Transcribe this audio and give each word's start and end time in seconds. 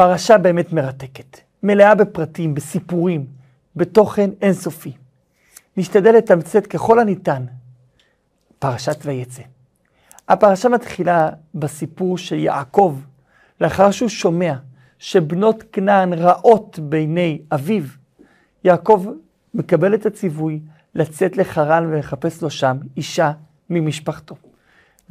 פרשה 0.00 0.38
באמת 0.38 0.72
מרתקת, 0.72 1.40
מלאה 1.62 1.94
בפרטים, 1.94 2.54
בסיפורים, 2.54 3.26
בתוכן 3.76 4.30
אינסופי. 4.42 4.92
נשתדל 5.76 6.16
לתמצת 6.16 6.66
ככל 6.66 6.98
הניתן 6.98 7.44
פרשת 8.58 8.96
ויצא. 9.04 9.42
הפרשה 10.28 10.68
מתחילה 10.68 11.30
בסיפור 11.54 12.18
של 12.18 12.38
יעקב, 12.38 12.98
לאחר 13.60 13.90
שהוא 13.90 14.08
שומע 14.08 14.54
שבנות 14.98 15.64
כנען 15.72 16.12
רעות 16.12 16.78
בעיני 16.78 17.42
אביו, 17.52 17.84
יעקב 18.64 19.06
מקבל 19.54 19.94
את 19.94 20.06
הציווי 20.06 20.60
לצאת 20.94 21.36
לחרן 21.36 21.86
ולחפש 21.86 22.42
לו 22.42 22.50
שם 22.50 22.76
אישה 22.96 23.32
ממשפחתו. 23.70 24.34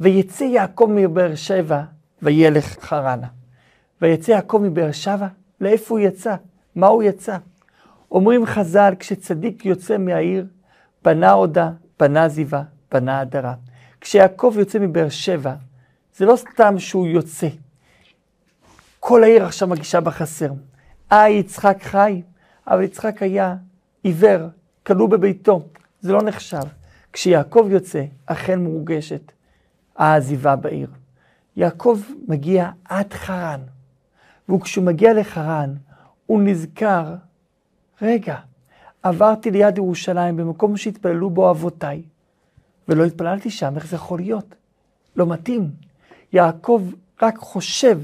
ויצא 0.00 0.44
יעקב 0.44 0.86
מבאר 0.90 1.34
שבע 1.34 1.82
וילך 2.22 2.76
חרנה. 2.80 3.39
ויצא 4.02 4.30
יעקב 4.30 4.60
מבאר 4.62 4.92
שבע, 4.92 5.26
לאיפה 5.60 5.94
הוא 5.94 5.98
יצא? 5.98 6.34
מה 6.74 6.86
הוא 6.86 7.02
יצא? 7.02 7.36
אומרים 8.10 8.46
חז"ל, 8.46 8.94
כשצדיק 8.98 9.66
יוצא 9.66 9.98
מהעיר, 9.98 10.46
פנה 11.02 11.30
עודה, 11.30 11.70
פנה 11.96 12.28
זיווה, 12.28 12.62
פנה 12.88 13.20
הדרה. 13.20 13.54
כשיעקב 14.00 14.54
יוצא 14.58 14.78
מבאר 14.78 15.08
שבע, 15.08 15.54
זה 16.16 16.26
לא 16.26 16.36
סתם 16.36 16.78
שהוא 16.78 17.06
יוצא. 17.06 17.48
כל 19.00 19.22
העיר 19.22 19.44
עכשיו 19.44 19.68
מגישה 19.68 20.00
בחסר. 20.00 20.50
אה, 21.12 21.28
יצחק 21.28 21.82
חי, 21.82 22.22
אבל 22.66 22.82
יצחק 22.82 23.22
היה 23.22 23.56
עיוור, 24.02 24.48
כלוא 24.86 25.08
בביתו, 25.08 25.62
זה 26.00 26.12
לא 26.12 26.22
נחשב. 26.22 26.62
כשיעקב 27.12 27.68
יוצא, 27.70 28.04
אכן 28.26 28.58
מורגשת 28.60 29.32
העזיבה 29.96 30.56
בעיר. 30.56 30.88
יעקב 31.56 32.00
מגיע 32.28 32.70
עד 32.84 33.12
חרן, 33.12 33.60
וכשהוא 34.52 34.84
מגיע 34.84 35.12
לחרן, 35.12 35.74
הוא 36.26 36.42
נזכר, 36.42 37.14
רגע, 38.02 38.36
עברתי 39.02 39.50
ליד 39.50 39.78
ירושלים 39.78 40.36
במקום 40.36 40.76
שהתפללו 40.76 41.30
בו 41.30 41.50
אבותיי, 41.50 42.02
ולא 42.88 43.04
התפללתי 43.04 43.50
שם, 43.50 43.76
איך 43.76 43.86
זה 43.86 43.96
יכול 43.96 44.18
להיות? 44.18 44.54
לא 45.16 45.26
מתאים. 45.26 45.70
יעקב 46.32 46.82
רק 47.22 47.38
חושב 47.38 48.00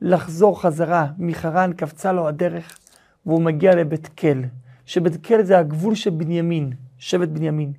לחזור 0.00 0.62
חזרה 0.62 1.06
מחרן, 1.18 1.72
קפצה 1.72 2.12
לו 2.12 2.28
הדרך, 2.28 2.78
והוא 3.26 3.42
מגיע 3.42 3.74
לבית 3.74 4.06
כל, 4.06 4.42
שבית 4.86 5.26
כל 5.26 5.42
זה 5.42 5.58
הגבול 5.58 5.94
של 5.94 6.10
בנימין, 6.10 6.72
שבט 6.98 7.28
בנימין. 7.28 7.72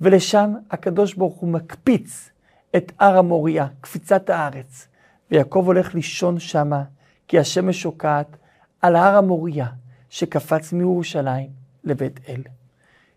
ולשם 0.00 0.54
הקדוש 0.70 1.14
ברוך 1.14 1.34
הוא 1.34 1.50
מקפיץ 1.50 2.30
את 2.76 2.92
הר 2.98 3.18
המוריה, 3.18 3.66
קפיצת 3.80 4.30
הארץ. 4.30 4.88
ויעקב 5.30 5.62
הולך 5.66 5.94
לישון 5.94 6.38
שמה, 6.38 6.82
כי 7.28 7.38
השמש 7.38 7.82
שוקעת 7.82 8.36
על 8.82 8.96
הר 8.96 9.16
המוריה, 9.16 9.66
שקפץ 10.10 10.72
מירושלים 10.72 11.50
לבית 11.84 12.20
אל. 12.28 12.42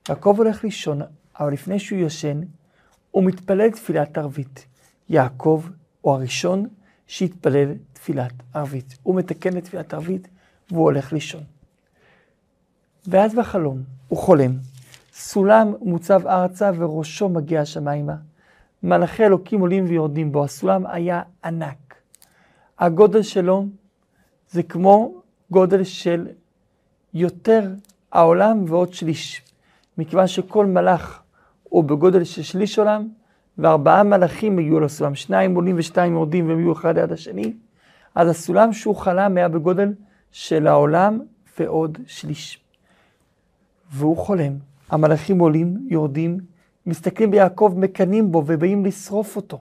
יעקב 0.09 0.35
הולך 0.37 0.63
לישון, 0.63 1.01
אבל 1.39 1.53
לפני 1.53 1.79
שהוא 1.79 1.99
ישן, 1.99 2.41
הוא 3.11 3.23
מתפלל 3.23 3.71
תפילת 3.71 4.17
ערבית. 4.17 4.65
יעקב 5.09 5.63
הוא 6.01 6.13
הראשון 6.13 6.67
שהתפלל 7.07 7.73
תפילת 7.93 8.33
ערבית. 8.53 8.97
הוא 9.03 9.15
מתקן 9.15 9.57
את 9.57 9.63
תפילת 9.63 9.93
ערבית 9.93 10.27
והוא 10.71 10.83
הולך 10.83 11.13
לישון. 11.13 11.43
ואז 13.07 13.35
בחלום 13.35 13.83
הוא 14.07 14.19
חולם, 14.19 14.51
סולם 15.13 15.73
מוצב 15.81 16.27
ארצה 16.27 16.71
וראשו 16.75 17.29
מגיע 17.29 17.61
השמיימה. 17.61 18.15
מלאכי 18.83 19.25
אלוקים 19.25 19.59
עולים 19.59 19.85
ויורדים 19.87 20.31
בו. 20.31 20.43
הסולם 20.43 20.85
היה 20.85 21.21
ענק. 21.43 21.95
הגודל 22.79 23.21
שלו 23.21 23.65
זה 24.51 24.63
כמו 24.63 25.21
גודל 25.51 25.83
של 25.83 26.27
יותר 27.13 27.69
העולם 28.11 28.65
ועוד 28.67 28.93
שליש. 28.93 29.41
מכיוון 29.97 30.27
שכל 30.27 30.65
מלאך 30.65 31.21
הוא 31.63 31.83
בגודל 31.83 32.23
של 32.23 32.41
שליש 32.41 32.79
עולם, 32.79 33.07
וארבעה 33.57 34.03
מלאכים 34.03 34.59
הגיעו 34.59 34.79
לסולם, 34.79 35.15
שניים 35.15 35.55
עולים 35.55 35.75
ושתיים 35.77 36.13
יורדים 36.13 36.49
והם 36.49 36.59
יהיו 36.59 36.73
אחד 36.73 36.97
ליד 36.97 37.11
השני, 37.11 37.53
אז 38.15 38.29
הסולם 38.29 38.73
שהוא 38.73 38.95
חלם 38.95 39.37
היה 39.37 39.47
בגודל 39.47 39.93
של 40.31 40.67
העולם 40.67 41.19
ועוד 41.59 41.97
שליש. 42.07 42.59
והוא 43.91 44.17
חולם, 44.17 44.53
המלאכים 44.89 45.39
עולים, 45.39 45.87
יורדים, 45.89 46.37
מסתכלים 46.85 47.31
ביעקב, 47.31 47.73
מקנאים 47.77 48.31
בו 48.31 48.43
ובאים 48.45 48.85
לשרוף 48.85 49.35
אותו. 49.35 49.59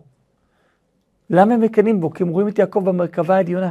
למה 1.30 1.54
הם 1.54 1.60
מקנאים 1.60 2.00
בו? 2.00 2.10
כי 2.10 2.22
הם 2.22 2.28
רואים 2.28 2.48
את 2.48 2.58
יעקב 2.58 2.84
במרכבה 2.84 3.36
העליונה. 3.36 3.70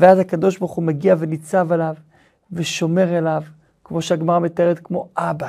ואז 0.00 0.18
הקדוש 0.18 0.58
ברוך 0.58 0.72
הוא 0.72 0.84
מגיע 0.84 1.14
וניצב 1.18 1.72
עליו 1.72 1.94
ושומר 2.52 3.18
אליו, 3.18 3.42
כמו 3.84 4.02
שהגמרא 4.02 4.38
מתארת, 4.38 4.78
כמו 4.78 5.08
אבא, 5.16 5.48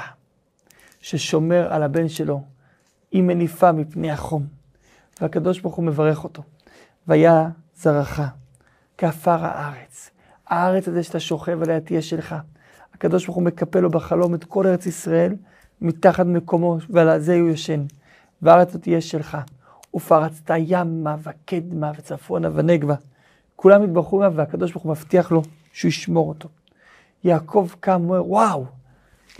ששומר 1.02 1.74
על 1.74 1.84
הבן 1.84 2.10
שלו, 2.10 2.42
עם 3.12 3.28
מניפה 3.28 3.72
מפני 3.72 4.12
החום. 4.12 4.46
והקדוש 5.22 5.60
ברוך 5.60 5.76
הוא 5.76 5.86
מברך 5.86 6.24
אותו. 6.24 6.44
והיה 7.08 7.50
זרעך 7.76 8.22
כעפר 8.98 9.46
הארץ. 9.46 10.10
הארץ 10.48 10.88
הזה 10.88 11.04
שאתה 11.04 11.20
שוכב 11.20 11.64
עליה 11.64 11.80
תהיה 11.80 12.02
שלך. 12.02 12.36
הקדוש 12.94 13.26
ברוך 13.26 13.36
הוא 13.36 13.44
מקפל 13.44 13.80
לו 13.80 13.90
בחלום 13.90 14.36
את 14.36 14.44
כל 14.44 14.68
ארץ 14.68 14.86
ישראל 14.86 15.36
מתחת 15.82 16.26
מקומו, 16.26 16.78
ועל 16.90 17.20
זה 17.20 17.40
הוא 17.40 17.50
ישן. 17.50 17.86
והארץ 18.42 18.70
הזאת 18.70 18.82
תהיה 18.82 19.02
שלך. 19.02 19.38
ופרצת 19.96 20.52
ימה 20.58 21.16
וקדמה 21.24 21.92
וצפונה 21.98 22.50
ונגבה. 22.54 22.96
כולם 23.62 23.84
התברכו 23.84 24.18
ממנו, 24.18 24.36
והקדוש 24.36 24.72
ברוך 24.72 24.84
הוא 24.84 24.92
מבטיח 24.92 25.32
לו 25.32 25.42
שהוא 25.74 25.90
ישמור 25.90 26.30
אותו. 26.30 26.50
יעקב 27.24 27.70
קם, 27.80 28.02
אומר, 28.04 28.28
וואו, 28.28 28.66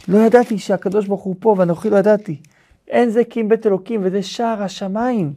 לא 0.08 0.18
ידעתי 0.18 0.58
שהקדוש 0.60 1.08
ברוך 1.08 1.22
הוא 1.22 1.36
פה, 1.40 1.56
ואנוכי 1.58 1.90
לא 1.90 1.98
ידעתי. 1.98 2.42
אין 2.88 3.10
זה 3.10 3.24
כי 3.24 3.42
אם 3.42 3.50
בית 3.50 3.68
אלוקים, 3.68 4.02
וזה 4.04 4.24
שער 4.24 4.64
השמיים. 4.64 5.34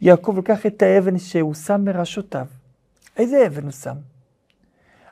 יעקב 0.00 0.38
לקח 0.38 0.66
את 0.66 0.82
האבן 0.82 1.18
שהוא 1.18 1.54
שם 1.54 1.84
מראשותיו. 1.84 2.46
איזה 3.16 3.46
אבן 3.46 3.62
הוא 3.62 3.70
שם? 3.70 3.96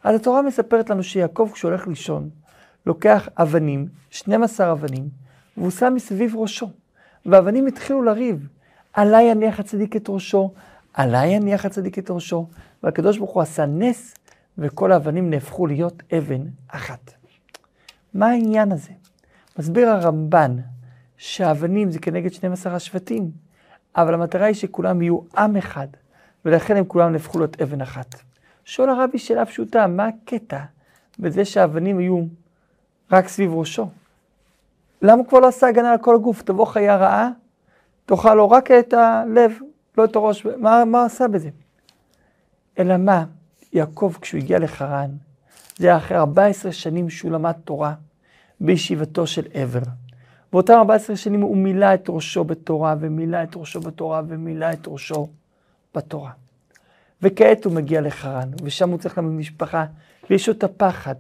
אז 0.05 0.17
התורה 0.17 0.43
מספרת 0.43 0.91
לנו 0.91 1.03
שיעקב, 1.03 1.51
כשהוא 1.53 1.71
הולך 1.71 1.87
לישון, 1.87 2.31
לוקח 2.87 3.29
אבנים, 3.37 3.89
12 4.11 4.73
אבנים, 4.73 5.09
והוא 5.57 5.71
שם 5.71 5.93
מסביב 5.97 6.37
ראשו. 6.37 6.71
והאבנים 7.27 7.67
התחילו 7.67 8.03
לריב. 8.03 8.49
עליי 8.93 9.25
יניח 9.25 9.61
הצדיק 9.61 9.97
את 9.97 10.09
ראשו, 10.09 10.53
עליי 10.99 11.29
יניח 11.29 11.65
הצדיק 11.65 11.99
את 11.99 12.11
ראשו, 12.11 12.47
והקדוש 12.83 13.19
ברוך 13.19 13.31
הוא 13.31 13.43
עשה 13.43 13.67
נס, 13.67 14.15
וכל 14.59 14.93
האבנים 14.93 15.31
נהפכו 15.31 15.67
להיות 15.67 16.03
אבן 16.19 16.43
אחת. 16.69 17.11
מה 18.15 18.27
העניין 18.27 18.73
הזה? 18.73 18.91
מסביר 19.59 19.89
הרמב"ן 19.89 20.57
שהאבנים 21.17 21.91
זה 21.91 21.99
כנגד 21.99 22.33
12 22.33 22.75
השבטים, 22.75 23.31
אבל 23.97 24.15
המטרה 24.15 24.47
היא 24.47 24.55
שכולם 24.55 25.03
יהיו 25.03 25.19
עם 25.37 25.57
אחד, 25.57 25.87
ולכן 26.45 26.77
הם 26.77 26.85
כולם 26.85 27.13
נהפכו 27.13 27.39
להיות 27.39 27.61
אבן 27.63 27.81
אחת. 27.81 28.15
שואל 28.65 28.89
הרבי 28.89 29.19
שאלה 29.19 29.47
פשוטה, 29.47 29.87
מה 29.87 30.09
הקטע 30.09 30.61
בזה 31.19 31.45
שהאבנים 31.45 31.99
היו 31.99 32.25
רק 33.13 33.29
סביב 33.29 33.55
ראשו? 33.55 33.89
למה 35.03 35.19
הוא 35.19 35.27
כבר 35.27 35.41
לא 35.41 35.49
עשה 35.49 35.69
הגנה 35.69 35.93
על 35.93 35.99
כל 35.99 36.15
הגוף? 36.15 36.43
תבוא 36.43 36.67
חיה 36.67 36.97
רעה, 36.97 37.31
תאכל 38.07 38.35
לו 38.35 38.51
רק 38.51 38.71
את 38.71 38.93
הלב, 38.93 39.59
לא 39.99 40.05
את 40.05 40.17
הראש. 40.17 40.47
מה, 40.47 40.85
מה 40.85 41.05
עשה 41.05 41.29
בזה? 41.29 41.49
אלא 42.79 42.97
מה? 42.97 43.25
יעקב, 43.73 44.13
כשהוא 44.21 44.39
הגיע 44.39 44.59
לחרן, 44.59 45.11
זה 45.77 45.87
היה 45.87 45.97
אחרי 45.97 46.17
14 46.17 46.73
שנים 46.73 47.11
שהוא 47.11 47.31
למד 47.31 47.53
תורה 47.53 47.95
בישיבתו 48.61 49.27
של 49.27 49.47
עבר. 49.53 49.81
באותם 50.53 50.73
14 50.73 51.17
שנים 51.17 51.41
הוא 51.41 51.57
מילא 51.57 51.95
את 51.95 52.05
ראשו 52.09 52.45
בתורה, 52.45 52.95
ומילא 53.01 53.43
את 53.43 53.57
ראשו 53.57 53.81
בתורה, 53.81 54.23
ומילא 54.29 54.73
את 54.73 54.87
ראשו 54.87 55.29
בתורה. 55.95 56.31
וכעת 57.23 57.65
הוא 57.65 57.73
מגיע 57.73 58.01
לחרן, 58.01 58.51
ושם 58.63 58.91
הוא 58.91 58.99
צריך 58.99 59.19
להעמיד 59.19 59.39
משפחה, 59.39 59.85
ויש 60.31 60.49
לו 60.49 60.55
את 60.55 60.65
הפחד. 60.65 61.15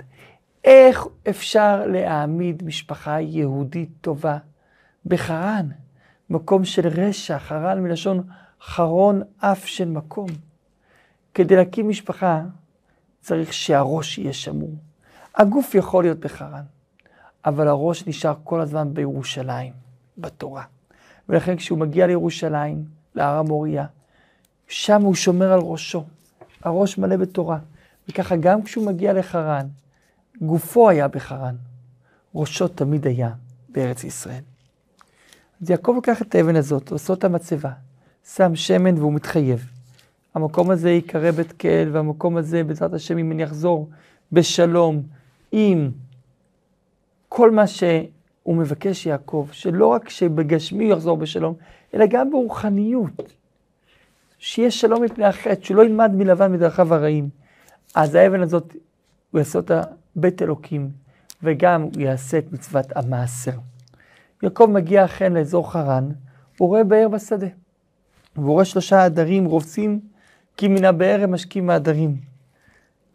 איך 0.64 1.06
אפשר 1.28 1.86
להעמיד 1.86 2.62
משפחה 2.64 3.20
יהודית 3.20 3.88
טובה 4.00 4.38
בחרן? 5.06 5.68
מקום 6.30 6.64
של 6.64 6.88
רשע, 6.88 7.38
חרן 7.38 7.82
מלשון 7.82 8.22
חרון 8.62 9.22
אף 9.38 9.66
של 9.66 9.88
מקום. 9.88 10.28
כדי 11.34 11.56
להקים 11.56 11.88
משפחה 11.88 12.42
צריך 13.20 13.52
שהראש 13.52 14.18
יהיה 14.18 14.32
שמור. 14.32 14.74
הגוף 15.34 15.74
יכול 15.74 16.04
להיות 16.04 16.18
בחרן, 16.18 16.62
אבל 17.44 17.68
הראש 17.68 18.06
נשאר 18.06 18.34
כל 18.44 18.60
הזמן 18.60 18.94
בירושלים, 18.94 19.72
בתורה. 20.18 20.64
ולכן 21.28 21.56
כשהוא 21.56 21.78
מגיע 21.78 22.06
לירושלים, 22.06 22.84
להר 23.14 23.38
המוריה, 23.38 23.86
שם 24.68 25.02
הוא 25.02 25.14
שומר 25.14 25.52
על 25.52 25.60
ראשו. 25.60 26.04
הראש 26.62 26.98
מלא 26.98 27.16
בתורה. 27.16 27.58
וככה 28.08 28.36
גם 28.36 28.62
כשהוא 28.62 28.86
מגיע 28.86 29.12
לחרן, 29.12 29.66
גופו 30.40 30.88
היה 30.88 31.08
בחרן, 31.08 31.56
ראשו 32.34 32.68
תמיד 32.68 33.06
היה 33.06 33.30
בארץ 33.68 34.04
ישראל. 34.04 34.42
אז 35.62 35.70
יעקב 35.70 35.94
לקח 35.98 36.22
את 36.22 36.34
האבן 36.34 36.56
הזאת, 36.56 36.90
עושה 36.90 37.12
אותה 37.12 37.28
מצבה, 37.28 37.72
שם 38.36 38.54
שמן 38.54 38.98
והוא 38.98 39.12
מתחייב. 39.12 39.70
המקום 40.34 40.70
הזה 40.70 40.90
ייקרא 40.90 41.30
בית 41.30 41.52
קהל, 41.52 41.88
והמקום 41.92 42.36
הזה, 42.36 42.64
בעזרת 42.64 42.94
השם, 42.94 43.18
אם 43.18 43.32
אני 43.32 43.44
אחזור 43.44 43.88
בשלום, 44.32 45.02
עם 45.52 45.90
כל 47.28 47.50
מה 47.50 47.66
שהוא 47.66 48.56
מבקש 48.56 49.06
יעקב, 49.06 49.48
שלא 49.52 49.86
רק 49.86 50.08
שבגשמי 50.08 50.84
הוא 50.84 50.92
יחזור 50.92 51.16
בשלום, 51.16 51.54
אלא 51.94 52.04
גם 52.10 52.30
ברוחניות. 52.30 53.32
שיהיה 54.38 54.70
שלום 54.70 55.02
מפני 55.02 55.24
החטא, 55.24 55.64
שהוא 55.64 55.76
לא 55.76 55.82
ילמד 55.82 56.10
מלבן 56.14 56.52
מדרכיו 56.52 56.94
הרעים. 56.94 57.28
אז 57.94 58.14
האבן 58.14 58.40
הזאת, 58.40 58.76
הוא 59.30 59.38
יעשה 59.38 59.58
אותה 59.58 59.82
בית 60.16 60.42
אלוקים, 60.42 60.90
וגם 61.42 61.82
הוא 61.82 62.02
יעשה 62.02 62.38
את 62.38 62.52
מצוות 62.52 62.86
המעשר. 62.96 63.58
יעקב 64.42 64.66
מגיע 64.66 65.04
אכן 65.04 65.32
לאזור 65.32 65.72
חרן, 65.72 66.08
הוא 66.58 66.68
רואה 66.68 66.84
באר 66.84 67.08
בשדה. 67.08 67.46
והוא 68.38 68.52
רואה 68.52 68.64
שלושה 68.64 69.04
עדרים 69.04 69.44
רובצים, 69.44 70.00
כי 70.56 70.68
מן 70.68 70.84
הבאר 70.84 71.20
הם 71.22 71.34
משקים 71.34 71.66
מהעדרים. 71.66 72.16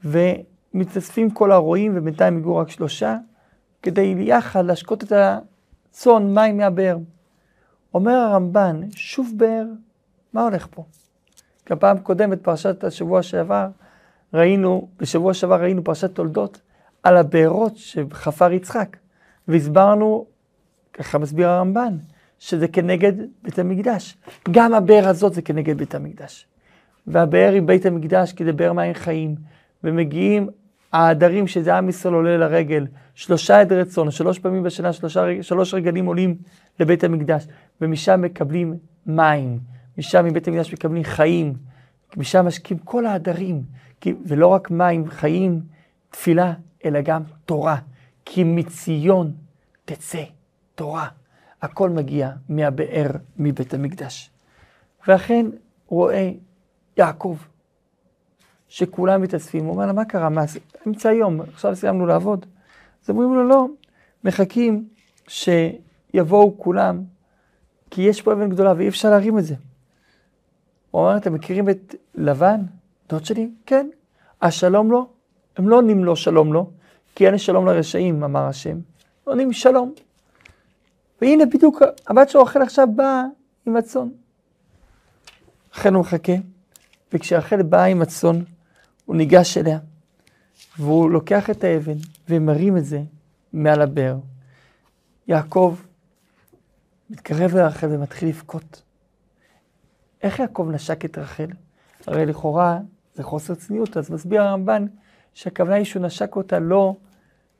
ומתאספים 0.04 1.30
כל 1.30 1.52
הרועים, 1.52 1.92
ובינתיים 1.96 2.38
הגיעו 2.38 2.58
רק 2.58 2.70
שלושה, 2.70 3.18
כדי 3.82 4.16
יחד 4.18 4.66
להשקות 4.66 5.04
את 5.04 5.12
הצאן 5.12 6.34
מים 6.34 6.58
מהבאר. 6.58 6.98
אומר 7.94 8.12
הרמב"ן, 8.12 8.82
שוב 8.96 9.34
באר, 9.38 9.66
מה 10.34 10.44
הולך 10.44 10.68
פה? 10.72 10.84
כי 11.66 11.74
הפעם 11.74 11.98
קודמת, 11.98 12.44
פרשת 12.44 12.84
השבוע 12.84 13.24
שעבר, 13.24 13.68
ראינו, 14.34 14.88
בשבוע 15.00 15.34
שעבר 15.34 15.62
ראינו 15.62 15.84
פרשת 15.84 16.16
תולדות, 16.16 16.62
על 17.04 17.18
הבארות 17.18 17.78
שחפר 17.78 18.52
יצחק. 18.52 18.98
והסברנו, 19.48 20.26
ככה 20.94 21.18
מסביר 21.18 21.50
הרמב"ן, 21.50 21.98
שזה 22.44 22.68
כנגד 22.68 23.14
בית 23.44 23.60
המקדש. 23.60 24.18
גם 24.52 24.74
הבאר 24.74 25.08
הזאת 25.08 25.34
זה 25.34 25.42
כנגד 25.42 25.78
בית 25.78 25.96
המקדש. 25.96 26.46
והבאר 27.08 27.52
היא 27.54 27.62
בית 27.62 27.86
המקדש 27.86 28.34
כדי 28.34 28.52
באר 28.52 28.74
מים 28.74 28.94
חיים. 28.94 29.36
ומגיעים 29.84 30.50
העדרים 30.92 31.48
שזה 31.48 31.76
עם 31.76 31.90
ישראל 31.90 32.14
עולה 32.14 32.38
לרגל, 32.38 32.88
שלושה 33.16 33.60
עדרי 33.60 33.86
צאן, 33.86 34.12
שלוש 34.12 34.40
פעמים 34.40 34.64
בשנה, 34.64 34.94
שלושה, 34.94 35.26
שלוש 35.42 35.74
רגלים 35.74 36.06
עולים 36.06 36.36
לבית 36.80 37.04
המקדש, 37.04 37.48
ומשם 37.82 38.22
מקבלים 38.22 38.78
מים, 39.06 39.60
משם 39.98 40.26
מבית 40.26 40.48
המקדש 40.48 40.74
מקבלים 40.74 41.04
חיים, 41.04 41.54
משם 42.18 42.46
משקים 42.46 42.78
כל 42.78 43.06
העדרים, 43.06 43.64
ולא 44.26 44.48
רק 44.48 44.72
מים 44.72 45.10
חיים, 45.10 45.62
תפילה, 46.10 46.54
אלא 46.86 47.02
גם 47.02 47.22
תורה, 47.46 47.78
כי 48.26 48.44
מציון 48.44 49.32
תצא 49.86 50.24
תורה. 50.76 51.08
הכל 51.64 51.90
מגיע 51.90 52.32
מהבאר 52.50 53.08
מבית 53.38 53.74
המקדש. 53.74 54.30
ואכן 55.08 55.46
רואה 55.88 56.32
יעקב, 56.98 57.38
שכולם 58.68 59.22
מתאספים, 59.22 59.66
הוא 59.66 59.74
אומר 59.74 59.86
לה, 59.86 59.94
מה 59.94 60.06
קרה? 60.06 60.30
מה, 60.30 60.44
אמצע 60.88 61.10
היום, 61.10 61.42
עכשיו 61.42 61.76
סיימנו 61.76 62.06
לעבוד. 62.06 62.46
אז 63.04 63.10
אומרים 63.10 63.34
לו, 63.34 63.48
לא, 63.48 63.68
מחכים 64.24 64.88
שיבואו 65.28 66.58
כולם, 66.58 67.04
כי 67.92 68.02
יש 68.02 68.22
פה 68.22 68.34
אבן 68.34 68.50
גדולה 68.50 68.74
ואי 68.78 68.88
אפשר 68.88 69.10
להרים 69.10 69.40
את 69.40 69.46
זה. 69.46 69.56
הוא 70.92 71.02
אומר, 71.02 71.18
אתם 71.18 71.34
מכירים 71.34 71.70
את 71.70 71.96
לבן, 72.16 72.62
דוד 73.10 73.26
שלי? 73.26 73.50
כן. 73.66 73.90
השלום 74.42 74.92
לו? 74.92 75.08
הם 75.58 75.70
לא 75.70 75.76
עונים 75.76 76.04
לו 76.04 76.16
שלום 76.16 76.54
לו, 76.54 76.70
כי 77.16 77.28
אין 77.28 77.38
שלום 77.38 77.66
לרשעים, 77.66 78.24
אמר 78.24 78.44
השם. 78.44 78.78
עונים 79.24 79.54
שלום. 79.54 79.94
והנה 81.24 81.46
בדיוק 81.46 81.82
הבת 82.08 82.30
שלו 82.30 82.44
רחל 82.44 82.62
עכשיו 82.62 82.88
באה 82.96 83.24
עם 83.66 83.76
הצאן. 83.76 84.10
לכן 85.74 85.94
הוא 85.94 86.02
מחכה, 86.02 86.34
וכשרחל 87.14 87.62
באה 87.62 87.86
עם 87.86 88.02
הצאן, 88.02 88.44
הוא 89.06 89.16
ניגש 89.16 89.58
אליה, 89.58 89.80
והוא 90.78 91.10
לוקח 91.10 91.50
את 91.50 91.64
האבן 91.64 91.98
ומרים 92.30 92.78
את 92.78 92.86
זה 92.86 93.02
מעל 93.54 93.82
הבאר. 93.82 94.18
יעקב 95.28 95.76
מתקרב 97.10 97.56
לרחל 97.56 97.88
ומתחיל 97.92 98.30
לבכות. 98.30 98.82
איך 100.24 100.40
יעקב 100.40 100.68
נשק 100.72 101.06
את 101.06 101.18
רחל? 101.18 101.50
הרי 102.08 102.26
לכאורה 102.26 102.80
זה 103.16 103.24
חוסר 103.24 103.56
צניעות, 103.56 103.98
אז 103.98 104.12
מסביר 104.12 104.42
הרמב"ן 104.42 104.86
שהכוונה 105.34 105.76
היא 105.76 105.86
שהוא 105.86 106.04
נשק 106.04 106.36
אותה 106.36 106.60
לא 106.60 106.96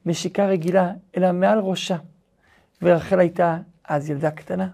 נשיקה 0.06 0.46
רגילה, 0.46 0.92
אלא 1.18 1.32
מעל 1.32 1.60
ראשה. 1.60 1.98
ורחל 2.82 3.20
הייתה 3.20 3.58
אז 3.84 4.10
ילדה 4.10 4.32
קטנה, 4.32 4.68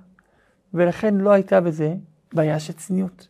ולכן 0.74 1.16
לא 1.16 1.32
הייתה 1.32 1.62
בזה 1.62 1.94
בעיה 2.34 2.60
של 2.60 2.74
צניעות. 2.74 3.28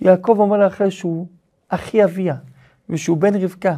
יעקב 0.00 0.36
אומר 0.38 0.56
לרחל 0.56 0.90
שהוא 0.90 1.26
אחי 1.68 2.04
אביה, 2.04 2.36
ושהוא 2.88 3.16
בן 3.16 3.34
רבקה. 3.42 3.76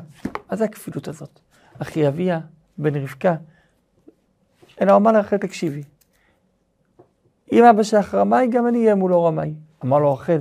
מה 0.50 0.56
זה 0.56 0.64
הכפילות 0.64 1.08
הזאת? 1.08 1.40
אחי 1.78 2.08
אביה, 2.08 2.40
בן 2.78 2.96
רבקה. 2.96 3.34
אלא 4.80 4.92
הוא 4.92 4.96
אמר 4.96 5.12
לרחל, 5.12 5.36
תקשיבי, 5.36 5.82
אם 7.52 7.64
אבא 7.64 7.82
שלך 7.82 8.14
רמאי, 8.14 8.46
גם 8.46 8.66
אני 8.66 8.78
אהיה 8.78 8.94
מולו 8.94 9.24
רמאי. 9.24 9.54
אמר 9.84 9.98
לו 9.98 10.14
רחל, 10.14 10.40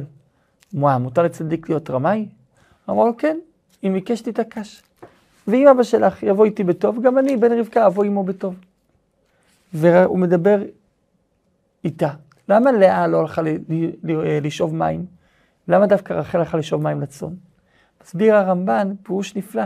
מה, 0.74 0.98
מותר 0.98 1.24
לצדיק 1.24 1.70
להיות 1.70 1.90
רמאי? 1.90 2.30
אמר 2.90 3.06
לו, 3.06 3.18
כן, 3.18 3.38
אם 3.84 3.94
ביקש 3.94 4.22
תתעקש. 4.22 4.84
ואם 5.48 5.68
אבא 5.68 5.84
שלך 5.84 6.24
יבוא 6.24 6.46
איתי 6.46 6.64
בטוב, 6.64 7.02
גם 7.02 7.18
אני, 7.18 7.38
בן 7.38 7.60
רבקה, 7.60 7.88
אבוא 7.88 8.04
עמו 8.04 8.24
בטוב. 8.24 8.56
והוא 9.76 10.20
מדבר 10.20 10.60
איתה. 11.84 12.10
למה 12.50 12.72
לאה 12.72 13.08
לא 13.08 13.20
הלכה 13.20 13.42
לשאוב 14.42 14.76
מים? 14.76 15.06
למה 15.68 15.88
דווקא 15.88 16.14
רחל 16.14 16.38
הלכה 16.38 16.58
לשאוב 16.58 16.84
מים 16.84 17.02
לצאן? 17.02 17.34
מסביר 18.04 18.36
הרמב"ן 18.36 18.94
פירוש 19.04 19.36
נפלא. 19.36 19.64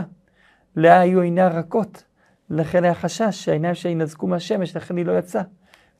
לאה 0.76 1.00
היו 1.00 1.20
עיניה 1.20 1.48
רכות, 1.48 2.04
לכן 2.50 2.84
היה 2.84 2.94
חשש 2.94 3.44
שהעיניים 3.44 3.74
שלה 3.74 3.92
ינזקו 3.92 4.26
מהשמש, 4.26 4.76
לכן 4.76 4.96
היא 4.96 5.06
לא 5.06 5.18
יצאה. 5.18 5.42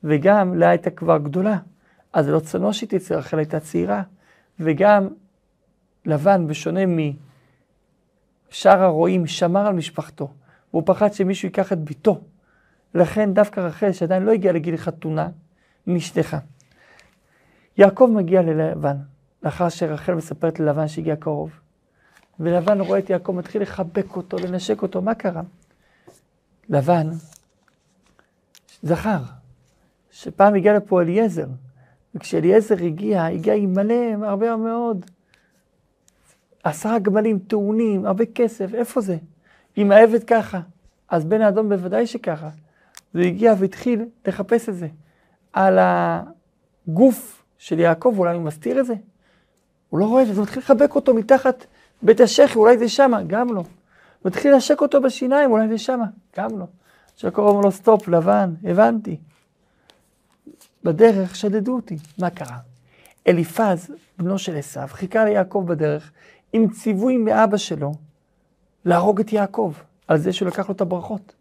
וגם 0.03 0.55
לאה 0.55 0.69
הייתה 0.69 0.89
כבר 0.89 1.17
גדולה, 1.17 1.57
אז 2.13 2.29
לא 2.29 2.39
צנוע 2.39 2.73
שהיא 2.73 2.89
תצא, 2.89 3.15
רחל 3.15 3.37
הייתה 3.37 3.59
צעירה. 3.59 4.03
וגם 4.59 5.07
לבן, 6.05 6.47
בשונה 6.47 6.81
משאר 8.51 8.83
הרועים, 8.83 9.27
שמר 9.27 9.67
על 9.67 9.73
משפחתו, 9.73 10.31
והוא 10.73 10.83
פחד 10.85 11.13
שמישהו 11.13 11.47
ייקח 11.47 11.73
את 11.73 11.79
ביתו. 11.79 12.21
לכן 12.95 13.33
דווקא 13.33 13.59
רחל, 13.59 13.91
שעדיין 13.91 14.23
לא 14.23 14.31
הגיעה 14.31 14.53
לגיל 14.53 14.77
חתונה, 14.77 15.29
נשלחה. 15.87 16.39
יעקב 17.77 18.09
מגיע 18.15 18.41
ללבן, 18.41 18.97
לאחר 19.43 19.69
שרחל 19.69 20.13
מספרת 20.13 20.59
ללבן 20.59 20.87
שהגיע 20.87 21.15
קרוב. 21.15 21.51
ולבן 22.39 22.81
רואה 22.81 22.99
את 22.99 23.09
יעקב, 23.09 23.31
מתחיל 23.31 23.61
לחבק 23.61 24.15
אותו, 24.15 24.37
לנשק 24.37 24.81
אותו, 24.81 25.01
מה 25.01 25.15
קרה? 25.15 25.41
לבן 26.69 27.09
זכר, 28.83 29.19
שפעם 30.11 30.55
הגיע 30.55 30.77
לפה 30.77 31.01
אליעזר, 31.01 31.47
וכשאליעזר 32.15 32.75
הגיע, 32.83 33.25
הגיע 33.25 33.53
עם 33.53 33.73
מלא, 33.73 34.25
הרבה 34.25 34.55
מאוד, 34.55 35.05
עשרה 36.63 36.99
גמלים 36.99 37.39
טעונים, 37.39 38.05
הרבה 38.05 38.25
כסף, 38.25 38.73
איפה 38.73 39.01
זה? 39.01 39.17
עם 39.75 39.91
העבד 39.91 40.23
ככה. 40.23 40.59
אז 41.09 41.25
בן 41.25 41.41
האדום 41.41 41.69
בוודאי 41.69 42.07
שככה. 42.07 42.49
זה 43.13 43.21
הגיע 43.21 43.53
והתחיל 43.59 44.05
לחפש 44.27 44.69
את 44.69 44.75
זה. 44.75 44.87
על 45.53 45.79
הגוף 45.81 47.43
של 47.57 47.79
יעקב, 47.79 48.15
אולי 48.17 48.35
הוא 48.35 48.43
מסתיר 48.43 48.79
את 48.79 48.85
זה? 48.85 48.93
הוא 49.89 49.99
לא 49.99 50.05
רואה 50.05 50.21
את 50.21 50.27
זה, 50.27 50.33
הוא 50.33 50.43
מתחיל 50.43 50.63
לחבק 50.63 50.95
אותו 50.95 51.13
מתחת 51.13 51.65
בית 52.01 52.21
השחי, 52.21 52.59
אולי 52.59 52.77
זה 52.77 52.89
שמה, 52.89 53.23
גם 53.23 53.53
לא. 53.55 53.63
מתחיל 54.25 54.55
לשק 54.55 54.81
אותו 54.81 55.01
בשיניים, 55.01 55.51
אולי 55.51 55.67
זה 55.67 55.77
שמה, 55.77 56.05
גם 56.37 56.59
לא. 56.59 56.65
שיעקב 57.15 57.41
אומר 57.41 57.61
לו, 57.61 57.71
סטופ, 57.71 58.07
לבן, 58.07 58.53
הבנתי. 58.63 59.17
בדרך 60.83 61.35
שדדו 61.35 61.75
אותי, 61.75 61.97
מה 62.19 62.29
קרה? 62.29 62.57
אליפז, 63.27 63.91
בנו 64.17 64.37
של 64.37 64.57
עשיו, 64.57 64.87
חיכה 64.91 65.25
ליעקב 65.25 65.63
בדרך 65.67 66.11
עם 66.53 66.69
ציווי 66.69 67.17
מאבא 67.17 67.57
שלו 67.57 67.91
להרוג 68.85 69.19
את 69.19 69.33
יעקב, 69.33 69.73
על 70.07 70.17
זה 70.17 70.33
שהוא 70.33 70.47
לקח 70.47 70.69
לו 70.69 70.75
את 70.75 70.81
הברכות. 70.81 71.35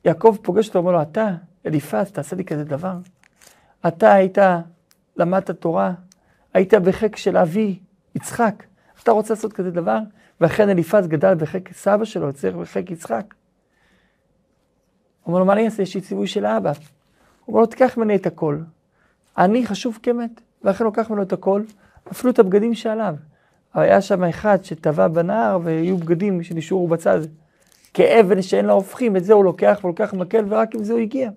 וכשיעקב 0.00 0.36
פוגש 0.42 0.68
אותו, 0.68 0.78
אומר 0.78 0.92
לו, 0.92 1.02
אתה, 1.02 1.34
אליפז, 1.66 2.10
תעשה 2.10 2.36
לי 2.36 2.44
כזה 2.44 2.64
דבר. 2.64 2.94
אתה 3.88 4.12
היית, 4.12 4.38
למדת 5.16 5.50
תורה, 5.50 5.92
היית 6.54 6.74
בחק 6.74 7.16
של 7.16 7.36
אבי, 7.36 7.78
יצחק. 8.14 8.64
אתה 9.02 9.12
רוצה 9.12 9.34
לעשות 9.34 9.52
כזה 9.52 9.70
דבר? 9.70 9.98
ואכן 10.40 10.68
אליפז 10.68 11.06
גדל 11.06 11.34
בחק 11.34 11.72
סבא 11.72 12.04
שלו, 12.04 12.28
יצטרך 12.28 12.54
בחק 12.54 12.90
יצחק. 12.90 13.34
אומר 15.26 15.38
לו, 15.38 15.44
מה 15.44 15.52
אני 15.52 15.64
אעשה? 15.64 15.82
יש 15.82 15.94
לי 15.94 16.00
ציווי 16.00 16.26
של 16.26 16.44
האבא. 16.44 16.72
אומר 17.48 17.60
לו, 17.60 17.66
תיקח 17.66 17.98
ממני 17.98 18.16
את 18.16 18.26
הכל. 18.26 18.58
אני 19.38 19.66
חשוב 19.66 19.98
כמת. 20.02 20.40
ואכן 20.64 20.84
לוקח 20.84 21.10
ממנו 21.10 21.22
את 21.22 21.32
הכל, 21.32 21.62
אפילו 22.12 22.32
את 22.32 22.38
הבגדים 22.38 22.74
שעליו. 22.74 23.14
היה 23.74 24.00
שם 24.00 24.24
אחד 24.24 24.64
שטבע 24.64 25.08
בנהר 25.08 25.58
והיו 25.62 25.96
בגדים 25.96 26.42
שנשארו 26.42 26.88
בצד. 26.88 27.20
כאבן 27.94 28.42
שאין 28.42 28.64
לה 28.64 28.72
הופכים, 28.72 29.16
את 29.16 29.24
זה 29.24 29.32
הוא 29.32 29.44
לוקח 29.44 29.80
ולוקח 29.84 30.14
מקל 30.14 30.44
ורק 30.48 30.74
עם 30.74 30.84
זה 30.84 30.92
הוא 30.92 31.00
הגיע. 31.00 31.30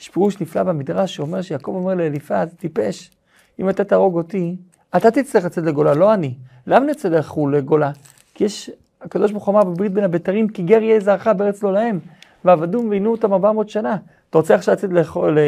יש 0.00 0.08
פירוש 0.08 0.40
נפלא 0.40 0.62
במדרש 0.62 1.16
שאומר 1.16 1.42
שיעקב 1.42 1.72
אומר 1.74 1.94
לאליפז, 1.94 2.54
טיפש, 2.56 3.10
אם 3.58 3.68
אתה 3.68 3.84
תהרוג 3.84 4.16
אותי, 4.16 4.56
אתה 4.96 5.10
תצטרך 5.10 5.44
לצאת 5.44 5.64
לגולה, 5.64 5.94
לא 5.94 6.14
אני. 6.14 6.34
למה 6.66 6.86
נצא 6.86 7.08
לחו"ל 7.08 7.56
לגולה? 7.56 7.90
כי 8.34 8.44
יש, 8.44 8.70
הקדוש 9.02 9.32
ברוך 9.32 9.46
הוא 9.46 9.52
אמר 9.52 9.64
בברית 9.64 9.92
בין 9.92 10.04
הבתרים, 10.04 10.48
כי 10.48 10.62
גר 10.62 10.82
יהיה 10.82 11.00
זרעך 11.00 11.26
בארץ 11.26 11.62
לא 11.62 11.72
להם, 11.72 11.98
ועבדום 12.44 12.88
ועינו 12.88 13.10
אותם 13.10 13.32
400 13.32 13.68
שנה. 13.68 13.96
אתה 14.30 14.38
רוצה 14.38 14.54
עכשיו 14.54 14.74
לצאת 14.74 14.92
לחול, 14.92 15.38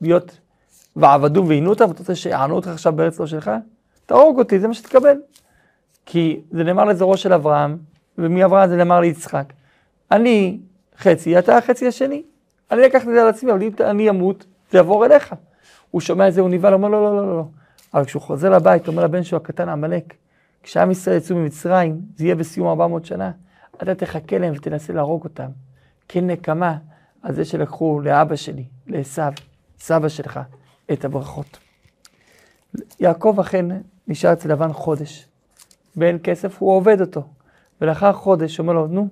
להיות 0.00 0.38
ועבדום 0.96 1.46
ועינו 1.46 1.70
אותם, 1.70 1.88
ואתה 1.88 1.98
רוצה 1.98 2.14
שיענו 2.14 2.54
אותך 2.54 2.68
עכשיו 2.68 2.92
בארץ 2.92 3.20
לא 3.20 3.26
שלך? 3.26 3.50
תהרוג 4.06 4.38
אותי, 4.38 4.60
זה 4.60 4.68
מה 4.68 4.74
שתקבל. 4.74 5.16
כי 6.06 6.40
זה 6.50 6.64
נאמר 6.64 6.84
לזרוע 6.84 7.16
של 7.16 7.32
אברהם, 7.32 7.78
ומאברהם 8.18 8.68
זה 8.68 8.76
נאמר 8.76 9.00
ליצחק. 9.00 9.52
אני 10.12 10.60
חצי, 10.98 11.38
אתה 11.38 11.58
החצי 11.58 11.88
השני. 11.88 12.22
אני 12.70 12.82
לקחתי 12.82 13.08
את 13.08 13.14
זה 13.14 13.22
על 13.22 13.28
עצמי, 13.28 13.52
אבל 13.52 13.62
אם 13.62 13.70
אני 13.80 14.10
אמות, 14.10 14.46
זה 14.70 14.78
יעבור 14.78 15.06
אליך. 15.06 15.34
הוא 15.90 16.00
שומע 16.00 16.28
את 16.28 16.34
זה, 16.34 16.40
הוא 16.40 16.50
נבהל, 16.50 16.74
אומר 16.74 16.88
לא, 16.88 17.02
לא, 17.02 17.16
לא, 17.16 17.26
לא. 17.26 17.36
לא. 17.36 17.44
אבל 17.94 18.04
כשהוא 18.04 18.22
חוזר 18.22 18.50
לבית, 18.50 18.88
אומר 18.88 19.04
לבן 19.04 19.22
שלו 19.22 19.38
הקטן, 19.38 19.68
עמלק, 19.68 20.14
כשעם 20.62 20.90
ישראל 20.90 21.16
יצאו 21.16 21.36
ממצרים, 21.36 22.00
זה 22.16 22.24
יהיה 22.24 22.34
בסיום 22.34 22.68
400 22.68 23.04
שנה, 23.04 23.30
אתה 23.82 23.94
תחכה 23.94 24.38
להם 24.38 24.54
ותנסה 24.56 24.92
להרוג 24.92 25.24
אותם. 25.24 25.48
כן 26.08 26.26
נקמה 26.26 26.76
על 27.22 27.34
זה 27.34 27.44
שלקחו 27.44 28.00
לאבא 28.00 28.36
שלי, 28.36 28.64
לעשו, 28.86 29.22
סבא 29.78 30.08
שלך, 30.08 30.40
את 30.92 31.04
הברכות. 31.04 31.58
יעקב 33.00 33.36
אכן 33.40 33.66
נשאר 34.08 34.32
אצל 34.32 34.52
לבן 34.52 34.72
חודש, 34.72 35.26
ואין 35.96 36.18
כסף, 36.22 36.56
הוא 36.58 36.72
עובד 36.72 37.00
אותו. 37.00 37.28
ולאחר 37.80 38.12
חודש 38.12 38.58
אומר 38.58 38.72
לו, 38.72 38.86
נו, 38.86 39.08